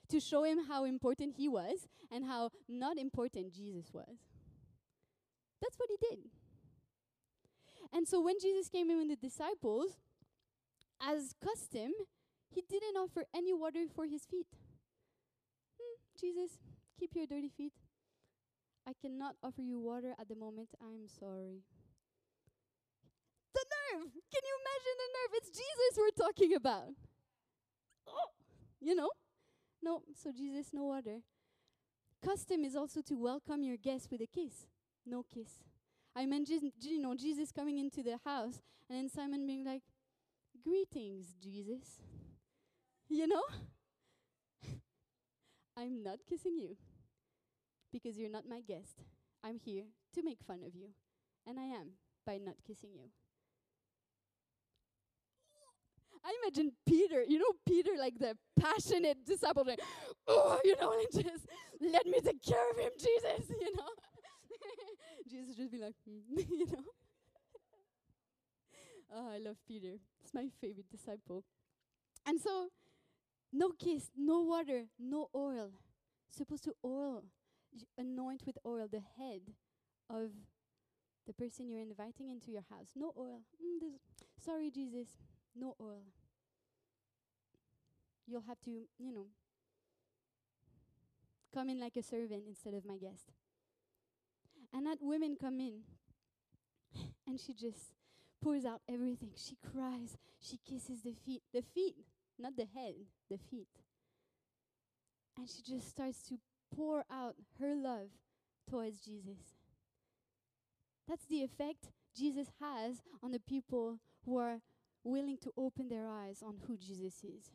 to 0.09 0.21
show 0.21 0.45
him 0.45 0.67
how 0.69 0.85
important 0.85 1.35
he 1.37 1.49
was 1.49 1.89
and 2.11 2.25
how 2.25 2.51
not 2.69 2.99
important 2.99 3.53
Jesus 3.53 3.93
was. 3.93 4.19
That's 5.61 5.77
what 5.79 5.89
he 5.91 5.97
did. 6.09 6.19
And 7.93 8.07
so 8.09 8.21
when 8.21 8.35
Jesus 8.41 8.69
came 8.69 8.91
in 8.91 8.99
with 8.99 9.09
the 9.09 9.29
disciples, 9.29 9.97
as 11.01 11.35
custom, 11.43 11.93
he 12.49 12.63
didn't 12.69 12.97
offer 12.97 13.25
any 13.35 13.53
water 13.53 13.85
for 13.95 14.07
his 14.07 14.25
feet. 14.25 14.47
Hmm, 15.79 15.97
Jesus, 16.21 16.59
keep 16.99 17.15
your 17.15 17.27
dirty 17.27 17.49
feet. 17.49 17.73
I 18.87 18.93
cannot 19.01 19.37
offer 19.43 19.63
you 19.63 19.81
water 19.81 20.15
at 20.21 20.29
the 20.29 20.35
moment. 20.35 20.69
I'm 20.81 21.09
sorry. 21.09 21.63
The 23.55 23.65
nerve! 23.75 24.11
Can 24.13 24.43
you 24.45 24.57
imagine 24.61 24.97
the 24.99 25.11
nerve? 25.15 25.33
It's 25.35 25.51
Jesus 25.51 25.93
we're 25.97 26.27
talking 26.27 26.55
about. 26.55 26.93
Oh, 28.07 28.31
you 28.81 28.95
know? 28.95 29.11
No, 29.85 30.01
so 30.15 30.33
Jesus, 30.33 30.69
no 30.73 30.85
water. 30.85 31.21
Custom 32.25 32.65
is 32.65 32.75
also 32.75 33.03
to 33.03 33.15
welcome 33.17 33.63
your 33.63 33.77
guest 33.77 34.09
with 34.11 34.23
a 34.23 34.27
kiss. 34.27 34.67
No 35.05 35.23
kiss. 35.23 35.63
I 36.17 36.23
imagine, 36.23 36.73
you 36.81 36.99
know, 36.99 37.15
Jesus 37.15 37.53
coming 37.53 37.79
into 37.79 38.03
the 38.03 38.19
house 38.25 38.63
and 38.89 38.99
then 38.99 39.11
Simon 39.11 39.47
being 39.47 39.63
like, 39.63 39.83
Greetings, 40.65 41.35
Jesus. 41.43 42.01
You 43.11 43.27
know? 43.27 43.43
I'm 45.77 46.03
not 46.03 46.21
kissing 46.27 46.57
you 46.59 46.79
because 47.93 48.17
you're 48.17 48.31
not 48.31 48.49
my 48.49 48.63
guest. 48.63 49.03
I'm 49.45 49.59
here 49.59 49.85
to 50.15 50.23
make 50.23 50.39
fun 50.47 50.61
of 50.67 50.75
you. 50.75 50.89
And 51.47 51.61
I 51.61 51.65
am 51.65 51.89
by 52.25 52.39
not 52.39 52.55
kissing 52.67 52.91
you. 52.95 53.11
I 56.25 56.33
imagine 56.43 56.73
Peter, 56.87 57.23
you 57.23 57.39
know, 57.39 57.53
Peter, 57.69 57.91
like 57.99 58.19
the 58.19 58.37
passionate 58.59 59.27
disciple, 59.27 59.65
like, 59.67 59.81
oh, 60.27 60.59
you 60.65 60.75
know, 60.81 60.93
and 61.15 61.25
just 61.25 61.47
let 61.81 62.07
me 62.07 62.21
take 62.21 62.43
care 62.43 62.71
of 62.71 62.79
him, 62.79 62.91
Jesus, 62.99 63.51
you 63.51 63.77
know. 63.77 63.91
Jesus 65.31 65.57
just 65.57 65.71
be 65.71 65.79
like, 65.79 65.95
hmm, 66.09 66.39
you 66.39 66.67
know. 66.67 66.85
oh, 69.15 69.31
I 69.35 69.39
love 69.39 69.57
Peter. 69.69 69.99
It's 70.23 70.33
my 70.33 70.49
favorite 70.61 70.91
disciple. 70.91 71.45
And 72.27 72.41
so, 72.41 72.69
no 73.53 73.71
kiss, 73.79 74.11
no 74.17 74.41
water, 74.41 74.85
no 74.99 75.29
oil. 75.35 75.73
Supposed 76.31 76.65
to 76.65 76.75
oil, 76.83 77.25
anoint 77.99 78.45
with 78.47 78.57
oil 78.67 78.89
the 78.91 79.03
head 79.19 79.43
of 80.09 80.31
the 81.27 81.35
person 81.35 81.69
you're 81.69 81.81
inviting 81.81 82.31
into 82.31 82.51
your 82.51 82.65
house. 82.71 82.89
No 82.97 83.13
oil. 83.19 83.43
Mm, 83.63 83.99
sorry, 84.43 84.71
Jesus 84.71 85.09
no 85.59 85.75
oil. 85.81 86.05
You'll 88.27 88.45
have 88.49 88.61
to, 88.63 88.71
you 88.99 89.13
know, 89.13 89.27
come 91.53 91.69
in 91.69 91.79
like 91.79 91.97
a 91.97 92.03
servant 92.03 92.45
instead 92.49 92.75
of 92.75 92.85
my 92.85 92.97
guest. 92.97 93.33
And 94.73 94.87
that 94.87 94.99
woman 95.01 95.37
come 95.41 95.61
in 95.61 95.81
and 97.27 97.39
she 97.39 97.53
just 97.53 97.95
pours 98.43 98.65
out 98.65 98.81
everything. 98.89 99.31
She 99.37 99.57
cries. 99.73 100.17
She 100.41 100.59
kisses 100.69 101.03
the 101.03 101.15
feet. 101.25 101.43
The 101.53 101.63
feet, 101.75 101.97
not 102.39 102.57
the 102.57 102.67
head, 102.75 102.95
the 103.31 103.39
feet. 103.39 103.69
And 105.37 105.49
she 105.49 105.63
just 105.63 105.89
starts 105.89 106.23
to 106.29 106.39
pour 106.75 107.05
out 107.11 107.37
her 107.61 107.75
love 107.75 108.09
towards 108.69 109.01
Jesus. 109.01 109.55
That's 111.09 111.27
the 111.27 111.43
effect 111.43 111.91
Jesus 112.17 112.49
has 112.61 113.03
on 113.23 113.33
the 113.33 113.41
people 113.41 113.99
who 114.25 114.39
are 114.39 114.61
willing 115.05 115.39
to 115.39 115.53
open 115.57 115.89
their 115.89 116.09
eyes 116.09 116.43
on 116.43 116.57
who 116.67 116.77
Jesus 116.77 117.23
is. 117.23 117.53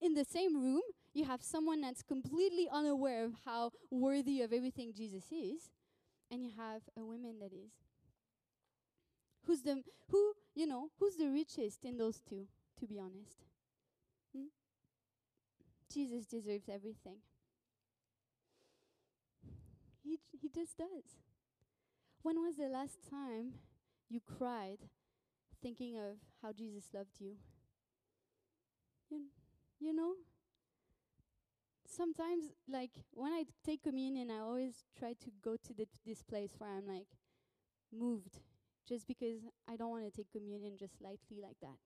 In 0.00 0.14
the 0.14 0.24
same 0.24 0.60
room, 0.60 0.82
you 1.12 1.24
have 1.24 1.42
someone 1.42 1.80
that's 1.80 2.02
completely 2.02 2.68
unaware 2.72 3.24
of 3.24 3.32
how 3.44 3.70
worthy 3.90 4.40
of 4.40 4.52
everything 4.52 4.92
Jesus 4.92 5.24
is, 5.30 5.70
and 6.30 6.42
you 6.42 6.50
have 6.56 6.82
a 6.96 7.04
woman 7.04 7.38
that 7.40 7.52
is. 7.52 7.72
Who's 9.46 9.62
the 9.62 9.82
who, 10.10 10.32
you 10.54 10.66
know, 10.66 10.88
who's 10.98 11.16
the 11.16 11.28
richest 11.28 11.84
in 11.84 11.98
those 11.98 12.20
two, 12.28 12.46
to 12.80 12.86
be 12.86 12.98
honest? 12.98 13.44
Hmm? 14.34 14.46
Jesus 15.92 16.24
deserves 16.24 16.68
everything. 16.68 17.18
He 20.02 20.18
he 20.40 20.48
just 20.48 20.78
does. 20.78 21.18
When 22.22 22.40
was 22.40 22.56
the 22.56 22.68
last 22.68 22.98
time 23.08 23.52
you 24.08 24.20
cried 24.20 24.78
thinking 25.64 25.96
of 25.96 26.18
how 26.42 26.52
Jesus 26.52 26.84
loved 26.92 27.18
you. 27.18 27.36
You, 29.10 29.22
you 29.80 29.94
know? 29.94 30.12
Sometimes, 31.86 32.52
like, 32.68 32.90
when 33.12 33.32
I 33.32 33.44
take 33.64 33.82
communion, 33.82 34.30
I 34.30 34.40
always 34.40 34.84
try 34.98 35.14
to 35.14 35.30
go 35.42 35.56
to 35.56 35.72
the, 35.72 35.86
this 36.04 36.22
place 36.22 36.50
where 36.58 36.68
I'm, 36.68 36.86
like, 36.86 37.06
moved, 37.90 38.40
just 38.86 39.06
because 39.06 39.40
I 39.66 39.76
don't 39.76 39.88
want 39.88 40.04
to 40.04 40.10
take 40.10 40.30
communion 40.30 40.76
just 40.78 41.00
lightly 41.00 41.40
like 41.42 41.56
that. 41.62 41.78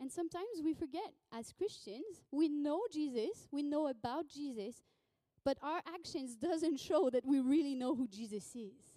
And 0.00 0.10
sometimes 0.10 0.60
we 0.64 0.74
forget, 0.74 1.12
as 1.32 1.52
Christians, 1.52 2.24
we 2.32 2.48
know 2.48 2.80
Jesus, 2.90 3.46
we 3.52 3.62
know 3.62 3.86
about 3.86 4.28
Jesus, 4.28 4.82
but 5.44 5.56
our 5.62 5.82
actions 5.94 6.34
doesn't 6.48 6.80
show 6.80 7.10
that 7.10 7.24
we 7.24 7.38
really 7.38 7.76
know 7.76 7.94
who 7.94 8.08
Jesus 8.08 8.56
is. 8.56 8.96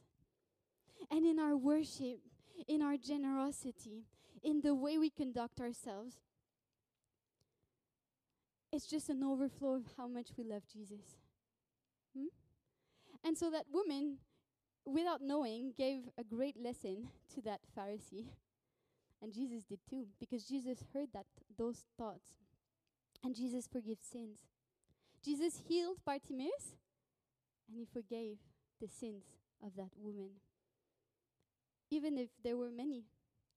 And 1.11 1.23
in 1.25 1.37
our 1.37 1.55
worship, 1.55 2.19
in 2.67 2.81
our 2.81 2.97
generosity, 2.97 4.05
in 4.43 4.61
the 4.61 4.75
way 4.75 4.97
we 4.97 5.09
conduct 5.09 5.59
ourselves. 5.59 6.15
It's 8.71 8.87
just 8.87 9.09
an 9.09 9.23
overflow 9.23 9.75
of 9.75 9.83
how 9.97 10.07
much 10.07 10.29
we 10.37 10.43
love 10.43 10.63
Jesus. 10.71 11.17
Hmm? 12.17 12.27
And 13.23 13.37
so 13.37 13.51
that 13.51 13.65
woman, 13.71 14.17
without 14.85 15.21
knowing, 15.21 15.73
gave 15.77 16.09
a 16.17 16.23
great 16.23 16.61
lesson 16.61 17.09
to 17.35 17.41
that 17.41 17.61
Pharisee. 17.77 18.25
And 19.21 19.31
Jesus 19.31 19.63
did 19.63 19.79
too, 19.89 20.07
because 20.19 20.45
Jesus 20.45 20.83
heard 20.93 21.09
that 21.13 21.25
those 21.57 21.83
thoughts. 21.97 22.31
And 23.23 23.35
Jesus 23.35 23.67
forgives 23.71 24.05
sins. 24.11 24.39
Jesus 25.23 25.61
healed 25.67 25.97
Bartimaeus, 26.05 26.75
and 27.67 27.77
he 27.77 27.85
forgave 27.85 28.37
the 28.81 28.87
sins 28.87 29.23
of 29.65 29.75
that 29.77 29.91
woman 29.97 30.31
even 31.93 32.17
if 32.17 32.29
there 32.43 32.57
were 32.57 32.71
many. 32.71 33.05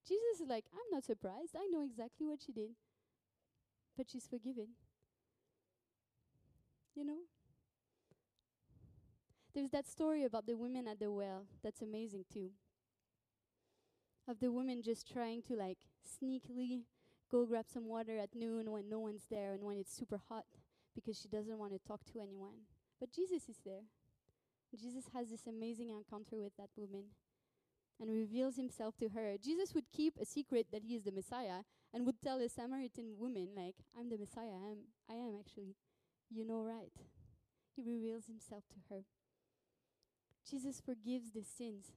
Jesus 0.07 0.41
is 0.43 0.49
like, 0.49 0.67
I'm 0.73 0.91
not 0.93 1.05
surprised. 1.05 1.57
I 1.57 1.67
know 1.67 1.83
exactly 1.83 2.27
what 2.27 2.41
she 2.45 2.53
did. 2.53 2.71
But 3.97 4.11
she's 4.11 4.27
forgiven. 4.27 4.69
You 6.95 7.07
know? 7.07 7.23
There's 9.55 9.71
that 9.71 9.87
story 9.87 10.25
about 10.25 10.47
the 10.47 10.55
women 10.55 10.87
at 10.87 11.01
the 11.01 11.11
well. 11.11 11.47
That's 11.65 11.81
amazing 11.81 12.27
too. 12.31 12.51
Of 14.29 14.39
the 14.39 14.53
woman 14.53 14.83
just 14.83 15.11
trying 15.11 15.41
to 15.43 15.55
like 15.55 15.79
sneakily 16.05 16.83
go 17.31 17.47
grab 17.47 17.65
some 17.73 17.87
water 17.87 18.19
at 18.19 18.35
noon 18.35 18.71
when 18.71 18.89
no 18.89 18.99
one's 18.99 19.25
there 19.31 19.55
and 19.55 19.63
when 19.63 19.79
it's 19.79 19.97
super 19.97 20.21
hot 20.29 20.45
because 20.95 21.19
she 21.19 21.29
doesn't 21.29 21.59
want 21.59 21.73
to 21.73 21.79
talk 21.89 22.01
to 22.13 22.21
anyone. 22.21 22.67
But 23.01 23.13
Jesus 23.13 23.49
is 23.49 23.61
there. 23.65 23.85
Jesus 24.79 25.05
has 25.15 25.31
this 25.31 25.47
amazing 25.47 25.89
encounter 25.89 26.37
with 26.39 26.55
that 26.59 26.69
woman 26.77 27.05
and 28.01 28.11
reveals 28.11 28.57
himself 28.57 28.97
to 28.99 29.11
her. 29.11 29.37
Jesus 29.43 29.75
would 29.75 29.91
keep 29.91 30.15
a 30.21 30.25
secret 30.25 30.67
that 30.73 30.85
he 30.85 30.95
is 30.95 31.05
the 31.05 31.13
Messiah 31.13 31.63
and 31.93 32.05
would 32.05 32.21
tell 32.21 32.41
a 32.41 32.49
Samaritan 32.49 33.15
woman, 33.19 33.49
like, 33.57 33.77
I'm 33.99 34.11
the 34.11 34.19
Messiah, 34.19 34.57
I 34.65 34.71
am, 34.71 34.79
I 35.11 35.15
am 35.15 35.37
actually. 35.39 35.77
You 36.31 36.45
know 36.45 36.63
right. 36.63 36.93
He 37.75 37.83
reveals 37.83 38.27
himself 38.27 38.65
to 38.71 38.95
her. 38.95 39.03
Jesus 40.49 40.81
forgives 40.85 41.33
the 41.33 41.43
sins 41.43 41.93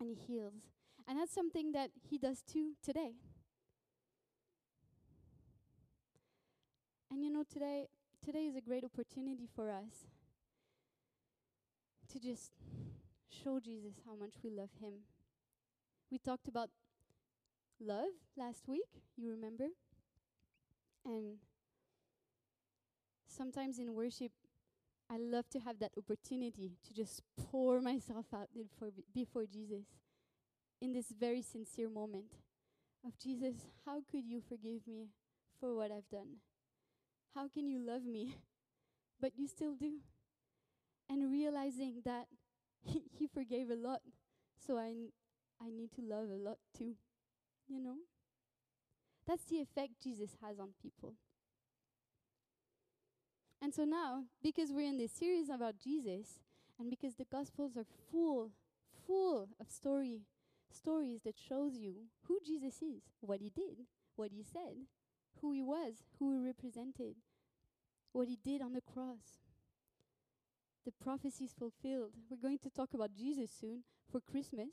and 0.00 0.08
he 0.08 0.14
heals. 0.14 0.54
And 1.06 1.18
that's 1.18 1.34
something 1.34 1.72
that 1.72 1.90
he 2.08 2.18
does 2.18 2.42
too 2.42 2.72
today. 2.82 3.12
And 7.10 7.22
you 7.22 7.30
know, 7.30 7.44
today 7.50 7.88
today 8.24 8.46
is 8.46 8.56
a 8.56 8.60
great 8.60 8.84
opportunity 8.84 9.46
for 9.54 9.70
us 9.70 10.06
to 12.10 12.18
just 12.18 12.52
show 13.42 13.60
Jesus 13.60 13.94
how 14.06 14.14
much 14.14 14.34
we 14.42 14.50
love 14.50 14.70
him. 14.80 14.92
We 16.10 16.18
talked 16.18 16.48
about 16.48 16.70
love 17.80 18.14
last 18.36 18.68
week, 18.68 19.02
you 19.16 19.30
remember? 19.30 19.68
And 21.04 21.38
sometimes 23.26 23.78
in 23.78 23.94
worship, 23.94 24.32
I 25.10 25.18
love 25.18 25.48
to 25.50 25.60
have 25.60 25.78
that 25.80 25.92
opportunity 25.98 26.72
to 26.86 26.94
just 26.94 27.22
pour 27.50 27.80
myself 27.80 28.26
out 28.34 28.48
before, 29.12 29.44
Jesus 29.44 29.84
in 30.80 30.92
this 30.92 31.12
very 31.18 31.42
sincere 31.42 31.88
moment 31.88 32.32
of 33.06 33.18
Jesus, 33.18 33.54
how 33.84 34.02
could 34.10 34.24
you 34.26 34.40
forgive 34.40 34.86
me 34.86 35.08
for 35.60 35.74
what 35.74 35.90
I've 35.90 36.08
done? 36.10 36.36
How 37.34 37.48
can 37.48 37.66
you 37.66 37.78
love 37.78 38.04
me? 38.04 38.36
But 39.20 39.32
you 39.36 39.46
still 39.46 39.74
do. 39.74 40.00
And 41.08 41.30
realizing 41.30 42.02
that 42.04 42.26
he, 42.84 43.26
forgave 43.26 43.70
a 43.70 43.74
lot, 43.74 44.00
so 44.66 44.78
I, 44.78 45.08
I 45.60 45.70
need 45.70 45.90
to 45.92 46.02
love 46.02 46.28
a 46.30 46.36
lot 46.36 46.58
too. 46.76 46.94
You 47.68 47.80
know? 47.80 47.96
That's 49.26 49.44
the 49.44 49.60
effect 49.60 50.02
Jesus 50.02 50.36
has 50.42 50.58
on 50.58 50.70
people. 50.80 51.14
And 53.62 53.72
so 53.74 53.84
now, 53.84 54.24
because 54.42 54.70
we're 54.70 54.88
in 54.88 54.98
this 54.98 55.12
series 55.12 55.48
about 55.48 55.78
Jesus, 55.82 56.38
and 56.78 56.90
because 56.90 57.14
the 57.14 57.24
Gospels 57.24 57.76
are 57.76 57.86
full, 58.10 58.50
full 59.06 59.48
of 59.58 59.70
story, 59.70 60.20
stories 60.70 61.20
that 61.24 61.36
shows 61.38 61.74
you 61.76 61.94
who 62.26 62.38
Jesus 62.44 62.82
is, 62.82 63.02
what 63.20 63.40
he 63.40 63.50
did, 63.50 63.86
what 64.16 64.32
he 64.32 64.42
said, 64.42 64.76
who 65.40 65.52
he 65.52 65.62
was, 65.62 66.04
who 66.18 66.32
he 66.32 66.46
represented, 66.46 67.14
what 68.12 68.28
he 68.28 68.38
did 68.44 68.60
on 68.60 68.74
the 68.74 68.82
cross. 68.82 69.43
The 70.84 70.92
prophecies 71.02 71.54
fulfilled. 71.58 72.12
We're 72.28 72.48
going 72.48 72.58
to 72.58 72.70
talk 72.70 72.92
about 72.94 73.14
Jesus 73.16 73.50
soon 73.58 73.84
for 74.10 74.20
Christmas. 74.20 74.68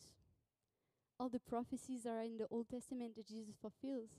All 1.19 1.30
the 1.30 1.39
prophecies 1.39 2.06
are 2.06 2.24
in 2.24 2.38
the 2.38 2.47
Old 2.52 2.67
Testament 2.69 3.15
that 3.15 3.28
Jesus 3.28 3.56
fulfills. 3.62 4.10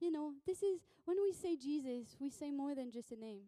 You 0.00 0.10
know, 0.10 0.32
this 0.46 0.62
is 0.62 0.80
when 1.04 1.16
we 1.22 1.32
say 1.32 1.56
Jesus, 1.56 2.16
we 2.18 2.30
say 2.30 2.50
more 2.50 2.74
than 2.74 2.90
just 2.90 3.12
a 3.12 3.16
name. 3.16 3.44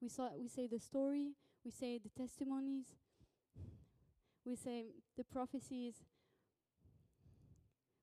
We 0.00 0.08
saw 0.08 0.30
we 0.38 0.48
say 0.48 0.66
the 0.66 0.80
story, 0.80 1.32
we 1.64 1.70
say 1.70 1.98
the 1.98 2.10
testimonies, 2.10 2.86
we 4.44 4.56
say 4.56 4.86
the 5.16 5.24
prophecies, 5.24 5.94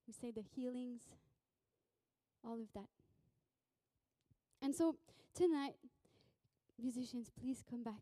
we 0.07 0.13
say 0.13 0.31
the 0.31 0.43
healings, 0.55 1.01
all 2.43 2.61
of 2.61 2.71
that. 2.73 2.89
And 4.61 4.73
so 4.73 4.95
tonight, 5.35 5.75
musicians, 6.81 7.29
please 7.39 7.63
come 7.69 7.83
back. 7.83 8.01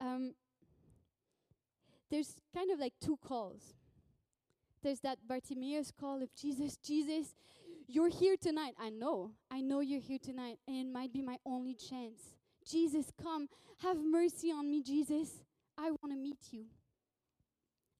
Um, 0.00 0.34
there's 2.10 2.34
kind 2.54 2.70
of 2.70 2.78
like 2.78 2.94
two 3.00 3.16
calls. 3.16 3.74
There's 4.82 5.00
that 5.00 5.18
Bartimaeus 5.26 5.90
call 5.98 6.22
of 6.22 6.34
Jesus, 6.34 6.76
Jesus, 6.76 7.34
you're 7.88 8.08
here 8.08 8.36
tonight. 8.40 8.74
I 8.80 8.90
know, 8.90 9.32
I 9.50 9.60
know 9.60 9.80
you're 9.80 10.00
here 10.00 10.18
tonight, 10.22 10.58
and 10.66 10.76
it 10.76 10.92
might 10.92 11.12
be 11.12 11.22
my 11.22 11.38
only 11.46 11.74
chance. 11.74 12.20
Jesus, 12.68 13.12
come, 13.22 13.48
have 13.82 13.96
mercy 13.96 14.50
on 14.50 14.70
me, 14.70 14.82
Jesus. 14.82 15.40
I 15.78 15.90
want 15.90 16.12
to 16.12 16.16
meet 16.16 16.52
you. 16.52 16.64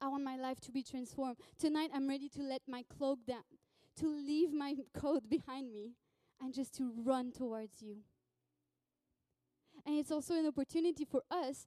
I 0.01 0.09
want 0.09 0.25
my 0.25 0.37
life 0.37 0.61
to 0.63 0.73
be 0.73 0.83
transformed. 0.83 1.37
Tonight, 1.59 1.91
I'm 1.95 2.09
ready 2.09 2.29
to 2.31 2.43
let 2.43 2.63
my 2.69 2.85
cloak 2.97 3.21
down, 3.27 3.45
to 3.99 4.07
leave 4.07 4.53
my 4.53 4.75
coat 4.95 5.29
behind 5.29 5.73
me, 5.73 5.93
and 6.41 6.53
just 6.53 6.75
to 6.77 6.93
run 7.05 7.33
towards 7.33 7.81
you. 7.81 7.99
And 9.87 9.99
it's 9.99 10.11
also 10.11 10.35
an 10.35 10.47
opportunity 10.47 11.05
for 11.05 11.23
us, 11.31 11.67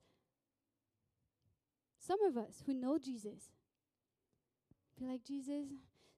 some 1.99 2.23
of 2.23 2.37
us 2.37 2.63
who 2.65 2.73
know 2.73 2.97
Jesus, 2.97 3.51
be 4.97 5.05
like, 5.05 5.23
Jesus, 5.23 5.65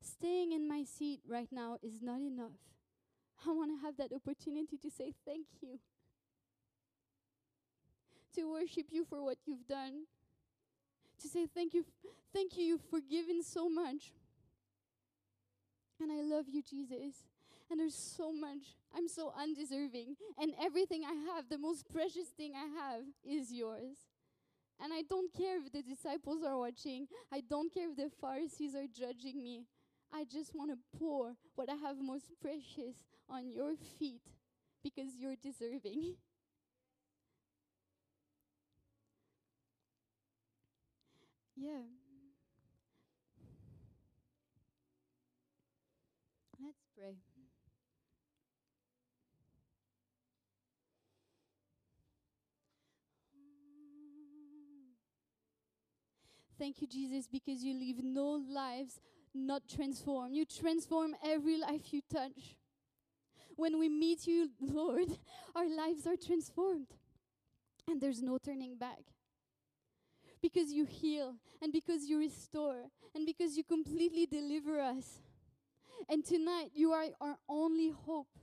staying 0.02 0.52
in 0.52 0.68
my 0.68 0.84
seat 0.84 1.22
right 1.28 1.50
now 1.52 1.78
is 1.84 2.02
not 2.02 2.22
enough. 2.22 2.60
I 3.46 3.52
want 3.52 3.72
to 3.72 3.86
have 3.86 3.98
that 3.98 4.16
opportunity 4.16 4.78
to 4.78 4.90
say 4.90 5.14
thank 5.26 5.48
you, 5.62 5.80
to 8.36 8.52
worship 8.52 8.88
you 8.92 9.04
for 9.04 9.24
what 9.24 9.38
you've 9.46 9.68
done, 9.68 10.06
to 11.22 11.28
say 11.28 11.48
thank 11.48 11.74
you, 11.74 11.86
thank 12.34 12.58
you, 12.58 12.64
you've 12.64 12.90
forgiven 12.90 13.44
so 13.44 13.70
much. 13.70 14.14
And 16.00 16.12
I 16.12 16.22
love 16.22 16.46
you, 16.52 16.64
Jesus. 16.64 17.16
And 17.70 17.80
there's 17.80 17.96
so 17.96 18.34
much. 18.34 18.76
I'm 18.96 19.08
so 19.08 19.32
undeserving. 19.40 20.16
And 20.40 20.54
everything 20.62 21.04
I 21.06 21.14
have, 21.36 21.48
the 21.50 21.58
most 21.58 21.88
precious 21.92 22.28
thing 22.36 22.54
I 22.56 22.68
have, 22.82 23.02
is 23.24 23.52
yours. 23.52 23.98
And 24.82 24.92
I 24.94 25.04
don't 25.04 25.32
care 25.34 25.58
if 25.58 25.72
the 25.72 25.82
disciples 25.84 26.44
are 26.44 26.58
watching. 26.58 27.08
I 27.32 27.42
don't 27.42 27.74
care 27.74 27.90
if 27.90 27.96
the 27.96 28.10
Pharisees 28.20 28.76
are 28.76 28.88
judging 28.88 29.44
me. 29.44 29.66
I 30.14 30.26
just 30.26 30.54
want 30.56 30.72
to 30.72 30.78
pour 31.00 31.36
what 31.56 31.70
I 31.70 31.76
have 31.76 31.98
most 32.02 32.32
precious 32.42 32.96
on 33.30 33.50
your 33.52 33.76
feet 34.00 34.22
because 34.84 35.16
you're 35.20 35.36
deserving. 35.42 36.16
yeah. 41.56 41.82
Let's 46.60 46.84
pray. 46.96 47.41
Thank 56.62 56.80
you, 56.80 56.86
Jesus, 56.86 57.26
because 57.26 57.64
you 57.64 57.74
leave 57.74 58.04
no 58.04 58.40
lives 58.48 59.00
not 59.34 59.64
transformed. 59.68 60.36
You 60.36 60.46
transform 60.46 61.16
every 61.26 61.60
life 61.60 61.92
you 61.92 62.02
touch. 62.08 62.56
When 63.56 63.80
we 63.80 63.90
meet 63.90 64.28
you, 64.28 64.52
Lord, 64.62 65.08
our 65.56 65.68
lives 65.68 66.06
are 66.06 66.16
transformed. 66.16 66.86
And 67.90 68.00
there's 68.00 68.22
no 68.22 68.38
turning 68.38 68.78
back. 68.78 69.00
Because 70.40 70.72
you 70.72 70.86
heal, 70.86 71.34
and 71.64 71.74
because 71.74 72.06
you 72.06 72.20
restore, 72.20 72.84
and 73.16 73.26
because 73.26 73.58
you 73.58 73.64
completely 73.64 74.28
deliver 74.28 74.80
us. 74.80 75.18
And 76.08 76.24
tonight, 76.24 76.70
you 76.76 76.92
are 76.92 77.06
our 77.20 77.38
only 77.50 77.90
hope. 77.90 78.38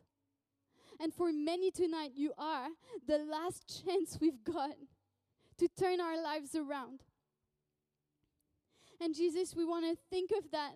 And 0.98 1.14
for 1.14 1.30
many 1.32 1.70
tonight, 1.70 2.14
you 2.16 2.32
are 2.36 2.66
the 3.06 3.18
last 3.18 3.84
chance 3.86 4.18
we've 4.20 4.42
got 4.42 4.74
to 5.58 5.68
turn 5.78 6.00
our 6.00 6.20
lives 6.20 6.56
around. 6.56 7.04
And 9.00 9.14
Jesus, 9.14 9.54
we 9.54 9.64
want 9.64 9.84
to 9.84 9.96
think 10.10 10.30
of 10.36 10.50
that 10.50 10.72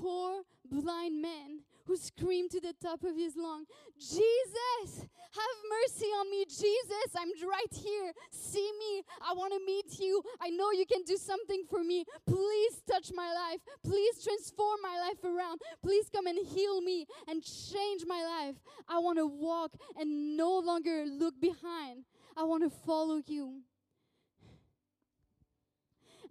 poor 0.00 0.42
blind 0.70 1.20
man 1.20 1.60
who 1.86 1.96
screamed 1.96 2.50
to 2.50 2.60
the 2.60 2.74
top 2.82 3.04
of 3.04 3.16
his 3.16 3.36
lung, 3.36 3.64
Jesus, 3.98 5.06
have 5.32 5.56
mercy 5.70 6.06
on 6.06 6.30
me. 6.30 6.44
Jesus, 6.44 7.14
I'm 7.16 7.30
right 7.48 7.72
here. 7.72 8.12
See 8.30 8.70
me. 8.78 9.02
I 9.22 9.32
want 9.34 9.52
to 9.52 9.60
meet 9.64 9.98
you. 10.00 10.22
I 10.40 10.50
know 10.50 10.72
you 10.72 10.84
can 10.84 11.04
do 11.04 11.16
something 11.16 11.62
for 11.70 11.84
me. 11.84 12.04
Please 12.26 12.82
touch 12.90 13.12
my 13.14 13.32
life. 13.32 13.60
Please 13.84 14.22
transform 14.22 14.80
my 14.82 14.98
life 14.98 15.22
around. 15.24 15.60
Please 15.82 16.08
come 16.12 16.26
and 16.26 16.44
heal 16.46 16.80
me 16.80 17.06
and 17.28 17.42
change 17.42 18.02
my 18.06 18.22
life. 18.22 18.56
I 18.88 18.98
want 18.98 19.18
to 19.18 19.26
walk 19.26 19.72
and 19.96 20.36
no 20.36 20.58
longer 20.58 21.04
look 21.06 21.40
behind. 21.40 22.04
I 22.36 22.42
want 22.42 22.64
to 22.64 22.70
follow 22.70 23.20
you. 23.26 23.60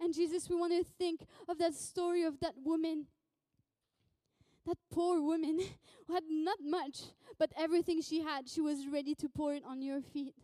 And 0.00 0.14
Jesus, 0.14 0.48
we 0.48 0.56
want 0.56 0.72
to 0.72 0.84
think 0.98 1.20
of 1.48 1.58
that 1.58 1.74
story 1.74 2.22
of 2.22 2.38
that 2.40 2.54
woman, 2.64 3.06
that 4.66 4.78
poor 4.90 5.20
woman 5.20 5.60
who 6.06 6.14
had 6.14 6.24
not 6.28 6.58
much, 6.62 7.02
but 7.38 7.50
everything 7.56 8.02
she 8.02 8.22
had, 8.22 8.48
she 8.48 8.60
was 8.60 8.86
ready 8.90 9.14
to 9.16 9.28
pour 9.28 9.54
it 9.54 9.62
on 9.66 9.82
your 9.82 10.00
feet. 10.00 10.34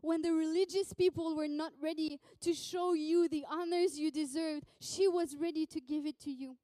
When 0.00 0.20
the 0.22 0.32
religious 0.32 0.92
people 0.92 1.36
were 1.36 1.48
not 1.48 1.72
ready 1.80 2.18
to 2.40 2.52
show 2.54 2.92
you 2.92 3.28
the 3.28 3.44
honors 3.48 3.98
you 3.98 4.10
deserved, 4.10 4.64
she 4.80 5.06
was 5.06 5.36
ready 5.36 5.64
to 5.66 5.80
give 5.80 6.06
it 6.06 6.18
to 6.20 6.30
you. 6.30 6.56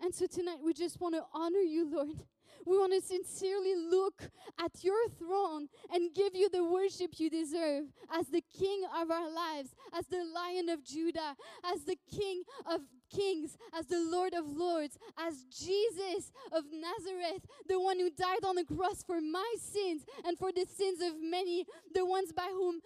And 0.00 0.14
so 0.14 0.26
tonight 0.26 0.58
we 0.64 0.72
just 0.72 1.00
want 1.00 1.14
to 1.14 1.24
honor 1.34 1.58
you, 1.58 1.90
Lord. 1.90 2.22
We 2.66 2.76
want 2.76 2.92
to 2.92 3.00
sincerely 3.00 3.76
look 3.76 4.28
at 4.58 4.82
your 4.82 5.08
throne 5.18 5.68
and 5.92 6.12
give 6.12 6.34
you 6.34 6.48
the 6.50 6.64
worship 6.64 7.18
you 7.18 7.30
deserve 7.30 7.84
as 8.10 8.26
the 8.26 8.42
King 8.58 8.82
of 9.00 9.10
our 9.10 9.30
lives, 9.30 9.70
as 9.96 10.06
the 10.06 10.24
Lion 10.24 10.68
of 10.68 10.84
Judah, 10.84 11.36
as 11.64 11.84
the 11.84 11.96
King 12.10 12.42
of 12.66 12.80
kings, 13.08 13.56
as 13.72 13.86
the 13.86 14.00
Lord 14.00 14.34
of 14.34 14.46
lords, 14.48 14.98
as 15.16 15.44
Jesus 15.44 16.32
of 16.52 16.64
Nazareth, 16.72 17.46
the 17.68 17.80
one 17.80 17.98
who 18.00 18.10
died 18.10 18.44
on 18.44 18.56
the 18.56 18.64
cross 18.64 19.04
for 19.04 19.20
my 19.20 19.54
sins 19.58 20.02
and 20.24 20.36
for 20.36 20.50
the 20.52 20.66
sins 20.66 21.00
of 21.00 21.14
many, 21.20 21.66
the 21.94 22.04
ones 22.04 22.32
by 22.32 22.48
whom 22.50 22.80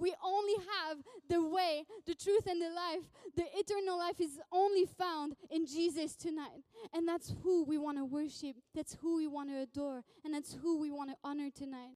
we 0.00 0.14
only 0.24 0.54
have 0.78 0.98
the 1.28 1.42
way, 1.42 1.84
the 2.06 2.14
truth, 2.14 2.46
and 2.46 2.60
the 2.60 2.70
life. 2.70 3.02
The 3.36 3.44
eternal 3.54 3.98
life 3.98 4.20
is 4.20 4.38
only 4.52 4.86
found 4.86 5.34
in 5.50 5.66
Jesus 5.66 6.14
tonight. 6.14 6.62
And 6.92 7.06
that's 7.06 7.34
who 7.42 7.64
we 7.64 7.78
want 7.78 7.98
to 7.98 8.04
worship. 8.04 8.56
That's 8.74 8.96
who 9.00 9.16
we 9.16 9.26
want 9.26 9.50
to 9.50 9.60
adore. 9.60 10.02
And 10.24 10.34
that's 10.34 10.54
who 10.54 10.78
we 10.78 10.90
want 10.90 11.10
to 11.10 11.16
honor 11.24 11.50
tonight. 11.50 11.90